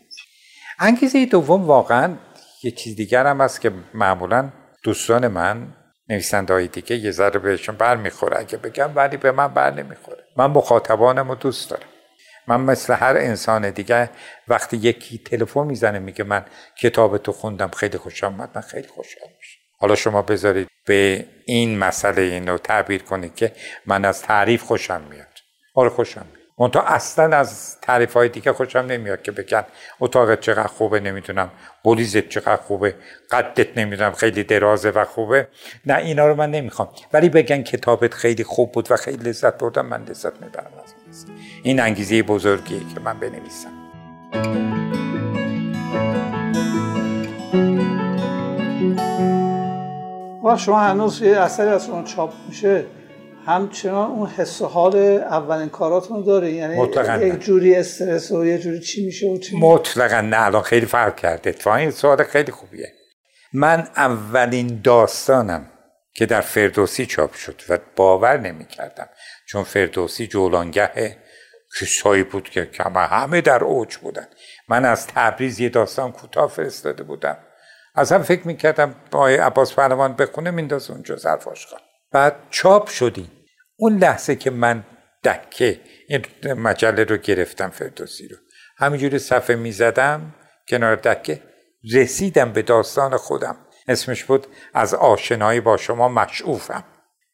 انگیزه 0.80 1.26
دوم 1.26 1.66
واقعا 1.66 2.18
یه 2.64 2.72
چیز 2.72 2.96
دیگر 2.96 3.28
هم 3.28 3.42
هست 3.42 3.62
که 3.62 3.72
معمولا 3.94 4.50
دوستان 4.84 5.28
من 5.28 5.68
نویسنده 6.10 6.54
های 6.54 6.68
دیگه 6.68 6.96
یه 6.96 7.12
ذره 7.12 7.40
بهشون 7.40 7.76
بر 7.76 7.96
می‌خوره 7.96 8.40
اگه 8.40 8.58
بگم 8.58 8.92
ولی 8.96 9.18
به 9.18 9.32
من 9.32 9.48
بر 9.48 9.72
نمی‌خوره. 9.72 10.24
من 10.38 10.46
مخاطبانم 10.46 11.30
رو 11.30 11.36
دوست 11.36 11.70
دارم. 11.70 11.88
من 12.48 12.62
مثل 12.62 12.94
هر 12.94 13.18
انسان 13.18 13.70
دیگه 13.70 14.10
وقتی 14.48 14.78
یکی 14.78 15.18
تلفن 15.18 15.64
می‌زنه 15.64 16.00
میگه 16.00 16.24
من 16.24 16.46
کتاب 16.82 17.18
تو 17.18 17.32
خوندم 17.32 17.70
خیلی 17.70 17.98
خوشم 17.98 18.28
آمد 18.28 18.50
من 18.56 18.62
خیلی 18.62 18.88
خوشحال 18.88 19.30
میشم. 19.40 19.60
حالا 19.80 19.96
شما 19.96 20.22
بذارید 20.22 20.68
به 20.86 21.26
این 21.46 21.78
مسئله 21.78 22.22
اینو 22.22 22.58
تعبیر 22.58 23.04
کنید 23.04 23.36
که 23.36 23.52
من 23.86 24.06
از 24.06 24.22
تعریف 24.22 24.64
خوشم 24.64 25.02
میاد. 25.10 25.28
آره 25.76 25.90
خوشم 25.90 26.26
میاد. 26.32 26.41
منتها 26.62 26.82
اصلا 26.82 27.38
از 27.38 27.80
تعریف 27.82 28.14
های 28.14 28.30
دیگه 28.30 28.54
خوشم 28.54 28.80
نمیاد 28.80 29.22
که 29.22 29.32
بگن 29.32 29.64
اتاقت 30.00 30.40
چقدر 30.40 30.68
خوبه 30.68 31.00
نمی‌تونم 31.00 31.50
بولیزت 31.84 32.30
چقدر 32.30 32.56
خوبه. 32.56 32.96
قدت 33.32 33.78
نمی‌دونم. 33.78 34.12
خیلی 34.12 34.44
درازه 34.44 34.90
و 34.90 35.06
خوبه. 35.06 35.48
نه 35.86 35.96
اینا 35.96 36.28
رو 36.28 36.36
من 36.36 36.52
نمی‌خوام. 36.52 36.90
ولی 37.14 37.30
بگن 37.30 37.62
کتابت 37.62 38.14
خیلی 38.14 38.44
خوب 38.44 38.72
بود 38.72 38.92
و 38.92 38.96
خیلی 38.96 39.30
لذت 39.30 39.58
بردم 39.58 39.86
من 39.86 40.04
لذت 40.04 40.42
می‌برم 40.42 40.72
از 40.84 41.26
این 41.64 41.80
انگیزه 41.80 42.24
بزرگیه 42.24 42.80
که 42.80 43.00
من 43.00 43.20
بنویسم. 43.20 43.70
و 50.44 50.58
شما 50.58 50.80
هنوز 50.80 51.22
یه 51.22 51.38
اثری 51.38 51.70
از 51.70 51.86
شما 51.86 52.04
چاپ 52.04 52.34
میشه؟ 52.48 52.86
همچنان 53.46 54.12
اون 54.12 54.30
حس 54.30 54.62
و 54.62 54.66
حال 54.66 54.96
اولین 54.96 55.70
کاراتون 55.70 56.24
داره 56.24 56.52
یعنی 56.52 56.76
مطلقا 56.76 57.26
یک 57.26 57.40
جوری 57.40 57.76
استرس 57.76 58.32
و 58.32 58.46
یه 58.46 58.58
جوری 58.58 58.80
چی 58.80 59.06
میشه 59.06 59.28
و 59.28 59.38
چی 59.38 59.60
مطلقا 59.60 60.22
نه. 60.22 60.46
الان 60.46 60.62
خیلی 60.62 60.86
فرق 60.86 61.16
کرده. 61.16 61.50
اتفاقا 61.50 61.76
این 61.76 61.92
سوال 61.92 62.24
خیلی 62.24 62.52
خوبیه. 62.52 62.94
من 63.54 63.88
اولین 63.96 64.82
داستانم 64.84 65.66
که 66.14 66.26
در 66.26 66.42
فردوسی 66.42 67.06
چاپ 67.06 67.34
شد 67.34 67.62
و 67.70 67.78
باور 67.96 68.38
نمی 68.38 68.66
کردم 68.66 69.10
چون 69.48 69.64
فردوسی 69.64 70.28
جولانگه 70.28 71.18
کسایی 71.82 72.24
بود 72.24 72.50
که 72.50 72.70
همه 72.96 73.42
در 73.42 73.64
اوج 73.64 73.98
بودن. 73.98 74.28
من 74.68 74.86
از 74.86 75.08
تبریز 75.08 75.60
یه 75.60 75.70
داستان 75.70 76.12
کوتاه 76.12 76.50
فرستاده 76.50 77.04
بودم. 77.04 77.38
از 77.96 78.12
هم 78.12 78.24
فکر 78.24 78.48
می‌کردم 78.48 78.96
با 79.12 79.28
عباس 79.28 79.76
پهلوان 79.76 80.14
بخونه 80.14 80.52
مینداز 80.52 80.90
اونجا 80.90 81.16
ظرفاش 81.16 81.68
خان 81.68 81.80
بعد 82.12 82.36
چاپ 82.50 82.90
شدیم 82.90 83.32
اون 83.76 83.98
لحظه 83.98 84.36
که 84.36 84.52
من 84.52 84.84
دکه 85.24 85.80
این 86.08 86.26
مجله 86.54 87.04
رو 87.04 87.18
گرفتم 87.18 87.70
فردوسی 87.70 88.28
رو. 88.28 88.38
همینجوری 88.78 89.20
صفحه 89.20 89.56
می‌زدم 89.56 90.36
کنار 90.68 90.96
دکه 90.96 91.42
رسیدم 91.94 92.52
به 92.52 92.62
داستان 92.62 93.18
خودم. 93.18 93.56
اسمش 93.88 94.24
بود 94.24 94.48
از 94.74 94.94
آشنایی 94.94 95.60
با 95.60 95.78
شما 95.78 96.10
مشعوفم. 96.10 96.84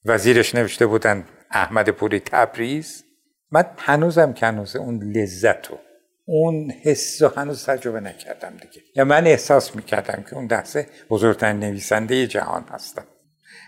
وزیرش 0.05 0.55
نوشته 0.55 0.85
بودن 0.85 1.27
احمد 1.51 1.89
پوری 1.89 2.19
تبریز. 2.19 3.03
من 3.51 3.65
هنوزم 3.77 4.33
که 4.33 4.45
هنوز 4.45 4.75
اون 4.75 5.03
لذت 5.15 5.67
رو 5.67 5.79
اون 6.25 6.71
حس 6.83 7.21
رو 7.21 7.31
هنوز 7.37 7.65
تجربه 7.65 7.99
نکردم 7.99 8.57
دیگه. 8.57 8.81
یا 8.95 9.05
من 9.05 9.27
احساس 9.27 9.75
می‌کردم 9.75 10.23
که 10.23 10.35
اون 10.35 10.47
لحظه 10.51 10.87
بزرگترین 11.09 11.59
نویسنده 11.59 12.27
جهان 12.27 12.65
هستم. 12.71 13.05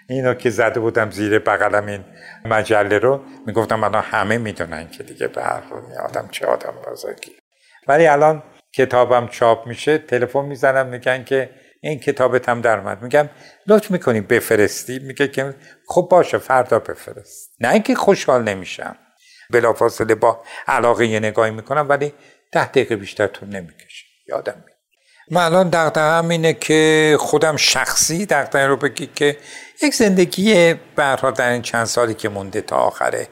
اینو 0.10 0.34
که 0.34 0.50
زده 0.50 0.80
بودم 0.80 1.12
زیر 1.12 1.40
بغلم 1.40 1.86
این 1.86 2.06
مجله 2.46 3.00
رو 3.00 3.22
می‌گفتم 3.46 3.84
الان 3.84 4.04
همه 4.04 4.38
می‌دونن 4.38 4.90
که 4.90 5.04
دیگه 5.04 5.28
به 5.28 5.44
هر 5.44 5.64
آدم 6.04 6.28
چه 6.32 6.46
آدم 6.46 6.74
بزرگی 6.92 7.32
ولی 7.88 8.08
الان 8.08 8.44
کتابم 8.74 9.28
چاپ 9.28 9.68
میشه 9.68 9.98
تلفن 9.98 10.46
می‌زنم 10.46 10.88
میگن 10.88 11.24
که 11.24 11.50
این 11.82 12.00
کتابت 12.00 12.50
هم 12.50 12.62
در 12.62 12.78
اومد. 12.78 13.02
میگم 13.02 13.30
لطف 13.68 13.92
می‌کنی 13.92 14.22
بفرستی؟ 14.22 15.00
میگه 15.00 15.28
که 15.28 15.56
خب 15.88 16.08
باشه 16.12 16.38
فردا 16.38 16.80
بفرست. 16.80 17.56
نه 17.60 17.72
اینکه 17.74 17.96
خوشحال 17.96 18.44
نمیشم. 18.44 18.96
بلافاصله 19.50 20.16
با 20.16 20.44
علاقه 20.68 21.06
یه 21.06 21.20
نگاهی 21.20 21.52
می‌کنم 21.52 21.90
ولی 21.90 22.14
ده 22.52 22.66
دقیقه 22.66 22.96
بیشتر 22.96 23.28
طول 23.28 23.50
نمی‌کشه. 23.50 24.06
یادم 24.28 24.54
میاد. 24.66 24.80
من 25.32 25.42
الان 25.42 25.70
دقدقم 25.70 26.30
اینه 26.30 26.54
که 26.54 27.16
خودم 27.20 27.56
شخصی 27.56 28.26
دقدقه 28.26 28.66
رو 28.66 28.78
بگی 28.78 29.08
که 29.08 29.38
یک 29.84 29.94
زندگی 29.94 30.74
برها 30.96 31.32
در 31.32 31.50
این 31.50 31.62
چند 31.62 31.86
سالی 31.86 32.14
که 32.14 32.30
مونده 32.30 32.62
تا 32.62 32.76
آخر 32.76 33.26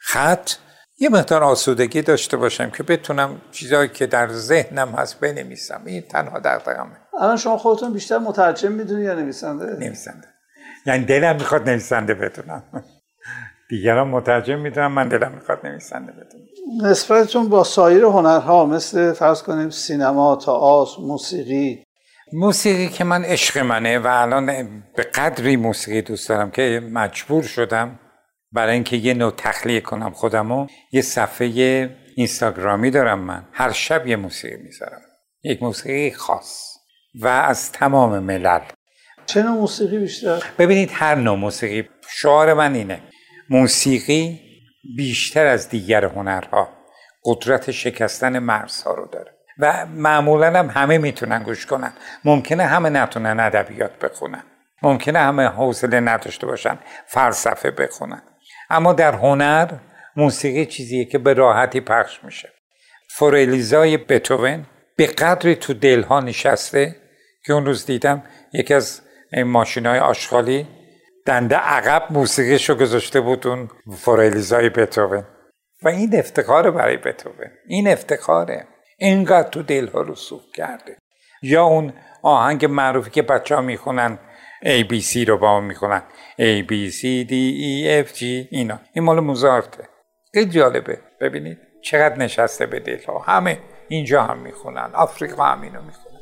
خط 0.00 0.50
یه 0.98 1.08
مقدار 1.08 1.44
آسودگی 1.44 2.02
داشته 2.02 2.36
باشم 2.36 2.70
که 2.70 2.82
بتونم 2.82 3.40
چیزهایی 3.50 3.88
که 3.88 4.06
در 4.06 4.28
ذهنم 4.28 4.88
هست 4.88 5.20
بنویسم. 5.20 5.82
این 5.86 6.02
تنها 6.02 6.38
دقدقمه 6.38 6.96
الان 7.20 7.36
شما 7.36 7.58
خودتون 7.58 7.92
بیشتر 7.92 8.18
مترجم 8.18 8.72
می‌دونی 8.72 9.02
یا 9.04 9.14
نویسنده؟ 9.14 9.64
نویسنده. 9.64 10.28
یعنی 10.86 11.04
دلم 11.04 11.36
می‌خواد 11.36 11.68
نویسنده 11.68 12.14
بدونم. 12.14 12.62
دیگران 13.70 14.08
مترجم 14.08 14.58
می‌دونم 14.58 14.92
من 14.92 15.08
دلم 15.08 15.32
می‌خواد 15.32 15.58
نویسنده 15.66 16.12
بدونم. 16.12 16.90
نسبتتون 16.90 17.48
با 17.48 17.64
سایر 17.64 18.04
هنرها 18.04 18.66
مثل 18.66 19.12
فرض 19.12 19.42
کنیم 19.42 19.70
سینما، 19.70 20.36
تئاتر، 20.36 21.00
موسیقی 21.02 21.84
موسیقی 22.32 22.88
که 22.88 23.04
من 23.04 23.24
عشق 23.24 23.58
منه 23.58 23.98
و 23.98 24.06
الان 24.06 24.46
به 24.96 25.02
قدری 25.02 25.56
موسیقی 25.56 26.02
دوست 26.02 26.28
دارم 26.28 26.50
که 26.50 26.82
مجبور 26.92 27.42
شدم 27.42 27.98
برای 28.52 28.74
اینکه 28.74 28.96
یه 28.96 29.14
نوع 29.14 29.32
تخلیه 29.36 29.80
کنم 29.80 30.10
خودمو 30.10 30.66
یه 30.92 31.02
صفحه 31.02 31.46
اینستاگرامی 32.16 32.90
دارم 32.90 33.18
من. 33.18 33.48
هر 33.52 33.72
شب 33.72 34.06
یه 34.06 34.16
موسیقی 34.16 34.56
می‌ذارم. 34.62 35.00
یک 35.44 35.62
موسیقی 35.62 36.10
خاص 36.10 36.76
و 37.20 37.26
از 37.26 37.72
تمام 37.72 38.18
ملل. 38.18 38.60
چه 39.26 39.42
نوع 39.42 39.56
موسیقی 39.58 39.98
بیشتر؟ 39.98 40.42
ببینید 40.58 40.90
هر 40.92 41.14
نوع 41.14 41.36
موسیقی. 41.36 41.88
شعار 42.08 42.54
من 42.54 42.74
اینه. 42.74 43.02
موسیقی 43.50 44.40
بیشتر 44.96 45.46
از 45.46 45.68
دیگر 45.68 46.04
هنرها 46.04 46.68
قدرت 47.24 47.70
شکستن 47.70 48.38
مرزها 48.38 48.94
رو 48.94 49.08
داره. 49.12 49.41
و 49.58 49.86
معمولا 49.86 50.58
هم 50.58 50.70
همه 50.70 50.98
می‌تونن 50.98 51.42
گوش 51.42 51.66
کنن. 51.66 51.92
ممکنه 52.24 52.64
همه 52.64 52.90
نتونن 52.90 53.40
ادبیات 53.40 53.98
بخونن. 53.98 54.42
ممکنه 54.82 55.18
همه 55.18 55.46
حوصله 55.46 56.00
نداشته 56.00 56.46
باشن 56.46 56.78
فلسفه 57.06 57.70
بخونن. 57.70 58.22
اما 58.70 58.92
در 58.92 59.12
هنر 59.12 59.72
موسیقی 60.16 60.66
چیزیه 60.66 61.04
که 61.04 61.18
به 61.18 61.32
راحتی 61.34 61.80
پخش 61.80 62.24
میشه. 62.24 62.52
فوریلیزای 63.10 63.96
بتوون 63.96 64.66
به 64.96 65.06
قدری 65.06 65.54
تو 65.54 65.74
دلها 65.74 66.20
نشسته 66.20 66.96
که 67.46 67.52
اون 67.52 67.66
روز 67.66 67.86
دیدم 67.86 68.22
یکی 68.52 68.74
از 68.74 69.00
ماشین 69.44 69.86
های 69.86 69.98
آشغالی 69.98 70.68
دنده 71.26 71.56
عقب 71.56 72.02
موسیقیش 72.10 72.70
رو 72.70 72.74
گذاشته 72.74 73.20
بود 73.20 73.46
اون 73.46 73.68
فوریلیزای 73.96 74.68
بتوون 74.68 75.24
و 75.82 75.88
این 75.88 76.18
افتخاره 76.18 76.70
برای 76.70 76.96
بتوون 76.96 77.50
این 77.66 77.88
افتخاره. 77.88 78.66
اینقدر 79.02 79.48
تو 79.48 79.62
دلها 79.62 80.00
رو 80.00 80.14
سوخ 80.14 80.42
کرده. 80.54 80.96
یا 81.42 81.64
اون 81.64 81.92
آهنگ 82.22 82.64
معروفی 82.64 83.10
که 83.10 83.22
بچه 83.22 83.54
ها 83.54 83.60
می‌خونن 83.60 84.18
ABC 84.64 85.28
رو 85.28 85.38
با 85.38 85.56
هم 85.56 85.64
می‌خونن. 85.64 86.02
A 86.38 86.62
B 86.68 86.92
C 86.92 87.02
D 87.28 87.32
E 87.32 88.06
F 88.08 88.18
G 88.18 88.22
اینا. 88.50 88.78
این 88.92 89.04
مال 89.04 89.20
موزارته. 89.20 89.88
خیلی 90.34 90.50
جالبه. 90.50 90.98
ببینید 91.20 91.58
چقدر 91.82 92.18
نشسته 92.18 92.66
به 92.66 92.80
دلها. 92.80 93.18
همه 93.18 93.58
اینجا 93.88 94.22
هم 94.22 94.38
می‌خونن. 94.38 94.90
آفریقا 94.94 95.44
هم 95.44 95.62
اینو 95.62 95.82
می‌خونن. 95.82 96.18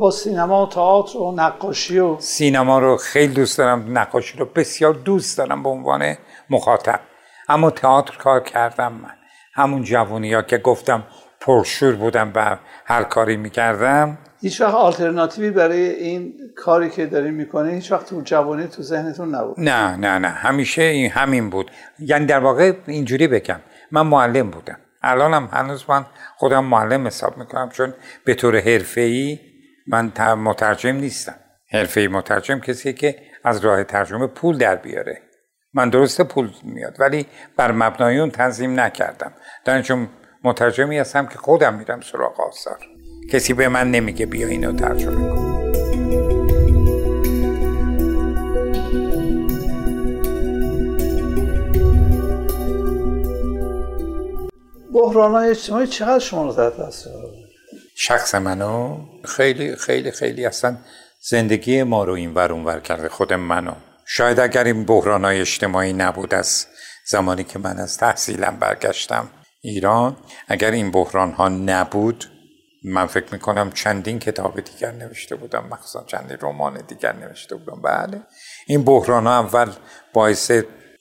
با 0.00 0.10
سینما 0.10 0.66
و 0.66 0.68
تئاتر 0.68 1.18
و 1.18 1.32
نقاشی 1.32 1.98
و 1.98 2.20
سینما 2.20 2.78
رو 2.78 2.96
خیلی 2.96 3.34
دوست 3.34 3.58
دارم. 3.58 3.98
نقاشی 3.98 4.38
رو 4.38 4.44
بسیار 4.44 4.94
دوست 4.94 5.38
دارم 5.38 5.62
به 5.62 5.68
عنوان 5.68 6.14
مخاطب. 6.50 7.00
اما 7.48 7.70
تئاتر 7.70 8.16
کار 8.16 8.40
کردم 8.40 8.92
من. 8.92 9.14
همون 9.54 9.82
جوونی 9.82 10.34
ها 10.34 10.42
که 10.42 10.58
گفتم 10.58 11.04
پرشور 11.40 11.92
بودم 11.92 12.32
و 12.34 12.58
هر 12.84 13.02
کاری 13.02 13.36
می‌کردم. 13.36 14.18
هیچ 14.40 14.60
وقت 14.60 14.74
آلترناتیوی 14.74 15.50
برای 15.50 15.88
این 15.88 16.34
کاری 16.56 16.90
که 16.90 17.06
داری 17.06 17.30
می‌کنه 17.30 17.72
هیچ 17.72 17.92
وقت 17.92 18.06
تو 18.06 18.20
جوانی 18.20 18.66
تو 18.66 18.82
ذهنتون 18.82 19.34
نبود. 19.34 19.60
نه 19.60 19.96
نه 19.96 20.18
نه. 20.18 20.28
همیشه 20.28 20.82
این 20.82 21.10
همین 21.10 21.50
بود. 21.50 21.70
یعنی 21.98 22.26
در 22.26 22.38
واقع 22.38 22.72
اینجوری 22.86 23.28
بگم. 23.28 23.60
من 23.90 24.02
معلم 24.02 24.50
بودم. 24.50 24.78
الانم 25.02 25.48
هنوز 25.52 25.84
من 25.88 26.06
خودم 26.36 26.64
معلم 26.64 27.06
حساب 27.06 27.38
می‌کنم 27.38 27.68
چون 27.68 27.94
به 28.24 28.34
طور 28.34 28.60
حرفه‌ای 28.60 29.40
من 29.86 30.12
مترجم 30.34 30.96
نیستم. 30.96 31.34
حرفه‌ای 31.72 32.08
مترجم 32.08 32.58
کسی 32.58 32.92
که 32.92 33.16
از 33.44 33.64
راه 33.64 33.84
ترجمه 33.84 34.26
پول 34.26 34.58
در 34.58 34.76
بیاره. 34.76 35.22
من 35.76 35.90
درسته 35.90 36.24
پول 36.24 36.50
میاد 36.62 36.96
ولی 36.98 37.26
بر 37.56 37.72
مبنای 37.72 38.18
اون 38.18 38.30
تنظیم 38.30 38.80
نکردم. 38.80 39.32
در 39.64 39.82
چون 39.82 40.08
مترجمی 40.44 40.98
هستم 40.98 41.26
که 41.26 41.38
خودم 41.38 41.74
میرم 41.74 42.00
سراغ 42.00 42.40
آثار. 42.40 42.78
کسی 43.30 43.52
به 43.52 43.68
من 43.68 43.90
نمیگه 43.90 44.26
بیا 44.26 44.48
اینو 44.48 44.72
ترجمه 44.72 45.14
کن. 45.14 45.56
بحران 54.94 55.32
های 55.32 55.50
اجتماعی 55.50 55.86
چقدر 55.86 56.18
شما 56.18 56.44
رو 56.44 56.52
در 56.52 56.70
دست 56.70 57.08
شخص 57.96 58.34
منو 58.34 58.98
خیلی 59.24 59.76
خیلی 59.76 60.10
خیلی 60.10 60.46
اصلا 60.46 60.76
زندگی 61.20 61.82
ما 61.82 62.04
رو 62.04 62.12
این 62.12 62.34
ور 62.34 62.52
ور 62.52 62.80
کرده 62.80 63.08
خود 63.08 63.32
منو. 63.32 63.74
شاید 64.08 64.40
اگر 64.40 64.64
این 64.64 64.84
بحران 64.84 65.24
های 65.24 65.40
اجتماعی 65.40 65.92
نبود 65.92 66.34
از 66.34 66.66
زمانی 67.06 67.44
که 67.44 67.58
من 67.58 67.78
از 67.78 67.98
تحصیلم 67.98 68.56
برگشتم 68.60 69.30
ایران 69.60 70.16
اگر 70.48 70.70
این 70.70 70.90
بحران 70.90 71.32
ها 71.32 71.48
نبود 71.48 72.24
من 72.84 73.06
فکر 73.06 73.26
می‌کنم 73.32 73.72
چندین 73.72 74.18
کتاب 74.18 74.60
دیگر 74.60 74.92
نوشته 74.92 75.36
بودم 75.36 75.66
مخصوصا 75.70 76.04
چندین 76.06 76.36
رمان 76.40 76.82
دیگر 76.88 77.12
نوشته 77.12 77.56
بودم. 77.56 77.82
بله 77.82 78.22
این 78.66 78.84
بحران 78.84 79.26
ها 79.26 79.38
اول 79.38 79.72
باعث 80.12 80.52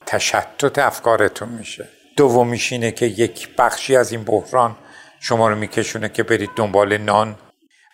تشتت 0.06 0.80
افکارتون 0.80 1.50
میشه. 1.50 1.90
دومیش 2.18 2.72
اینه 2.72 2.92
که 2.92 3.06
یک 3.06 3.56
بخشی 3.56 3.96
از 3.96 4.12
این 4.12 4.24
بحران 4.24 4.76
شما 5.20 5.50
رو 5.50 5.56
میکشونه 5.56 6.10
که 6.10 6.24
برید 6.24 6.50
دنبال 6.56 6.98
نان. 6.98 7.36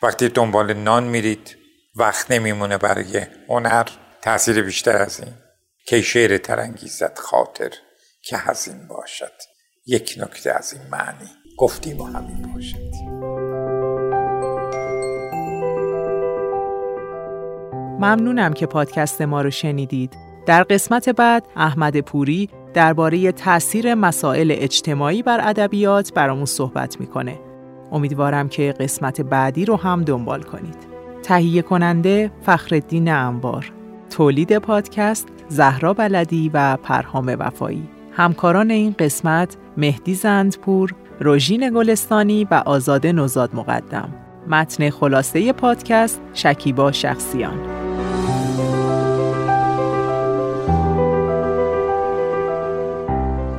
وقتی 0.01 0.29
دنبال 0.29 0.73
نان 0.73 1.03
میرید 1.03 1.57
وقت 1.95 2.31
نمیمونه 2.31 2.77
برای 2.77 3.25
هنر. 3.49 3.87
تاثیر 4.21 4.61
بیشتر 4.61 4.97
از 4.97 5.19
این 5.19 5.33
که 5.85 6.01
شعر 6.01 6.37
ترنگیزت 6.37 7.19
خاطر 7.19 7.69
که 8.21 8.37
هزین 8.37 8.87
باشد 8.87 9.31
یک 9.85 10.15
نکته 10.17 10.51
از 10.51 10.73
این 10.73 10.81
معنی 10.91 11.29
گفتیم 11.57 12.01
و 12.01 12.05
همین 12.05 12.53
باشد 12.53 12.91
ممنونم 17.99 18.53
که 18.53 18.65
پادکست 18.65 19.21
ما 19.21 19.41
رو 19.41 19.49
شنیدید. 19.49 20.13
در 20.45 20.63
قسمت 20.63 21.09
بعد 21.09 21.47
احمد 21.55 21.99
پوری 21.99 22.49
درباره 22.73 23.31
تاثیر 23.31 23.95
مسائل 23.95 24.55
اجتماعی 24.57 25.23
بر 25.23 25.39
ادبیات 25.49 26.13
برامون 26.13 26.45
صحبت 26.45 26.99
می‌کنه. 26.99 27.39
امیدوارم 27.91 28.49
که 28.49 28.73
قسمت 28.79 29.21
بعدی 29.21 29.65
رو 29.65 29.75
هم 29.75 30.03
دنبال 30.03 30.43
کنید. 30.43 30.77
تهیه 31.23 31.61
کننده 31.61 32.31
فخردین 32.45 33.09
انبار 33.09 33.80
تولید 34.11 34.57
پادکست 34.57 35.27
زهرا 35.47 35.93
بلدی 35.93 36.51
و 36.53 36.77
پرهام 36.83 37.35
وفایی. 37.39 37.87
همکاران 38.11 38.71
این 38.71 38.95
قسمت 38.99 39.57
مهدی 39.77 40.13
زندپور، 40.13 40.95
روژین 41.19 41.71
گلستانی 41.75 42.47
و 42.51 42.63
آزاده 42.65 43.11
نوزاد 43.11 43.55
مقدم. 43.55 44.09
متن 44.47 44.89
خلاصه 44.89 45.53
پادکست 45.53 46.21
شکیبا 46.33 46.91
شخصیان. 46.91 47.59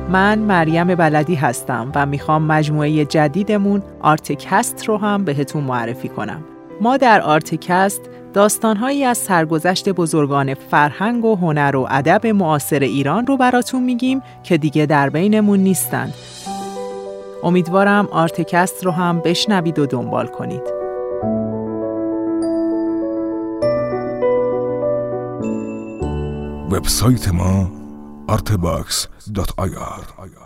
من 0.09 0.39
مریم 0.39 0.95
بلدی 0.95 1.35
هستم 1.35 1.91
و 1.95 2.05
می‌خوام 2.05 2.43
مجموعه 2.43 3.05
جدیدمون 3.05 3.83
آرتکست 4.01 4.85
رو 4.85 4.97
هم 4.97 5.23
بهتون 5.23 5.63
معرفی 5.63 6.09
کنم. 6.09 6.43
ما 6.81 6.97
در 6.97 7.21
آرتکست 7.21 8.01
داستانهایی 8.33 9.03
از 9.03 9.17
سرگذشت 9.17 9.89
بزرگان 9.89 10.53
فرهنگ 10.53 11.25
و 11.25 11.35
هنر 11.35 11.75
و 11.75 11.87
ادب 11.89 12.27
معاصر 12.27 12.79
ایران 12.79 13.27
رو 13.27 13.37
براتون 13.37 13.83
میگیم 13.83 14.21
که 14.43 14.57
دیگه 14.57 14.85
در 14.85 15.09
بینمون 15.09 15.59
نیستند. 15.59 16.13
امیدوارم 17.43 18.07
آرتکست 18.11 18.85
رو 18.85 18.91
هم 18.91 19.19
بشنوید 19.19 19.79
و 19.79 19.85
دنبال 19.85 20.27
کنید. 20.27 20.73
وبسایت 26.71 27.27
ما 27.27 27.71
artbox.ir 28.27 30.42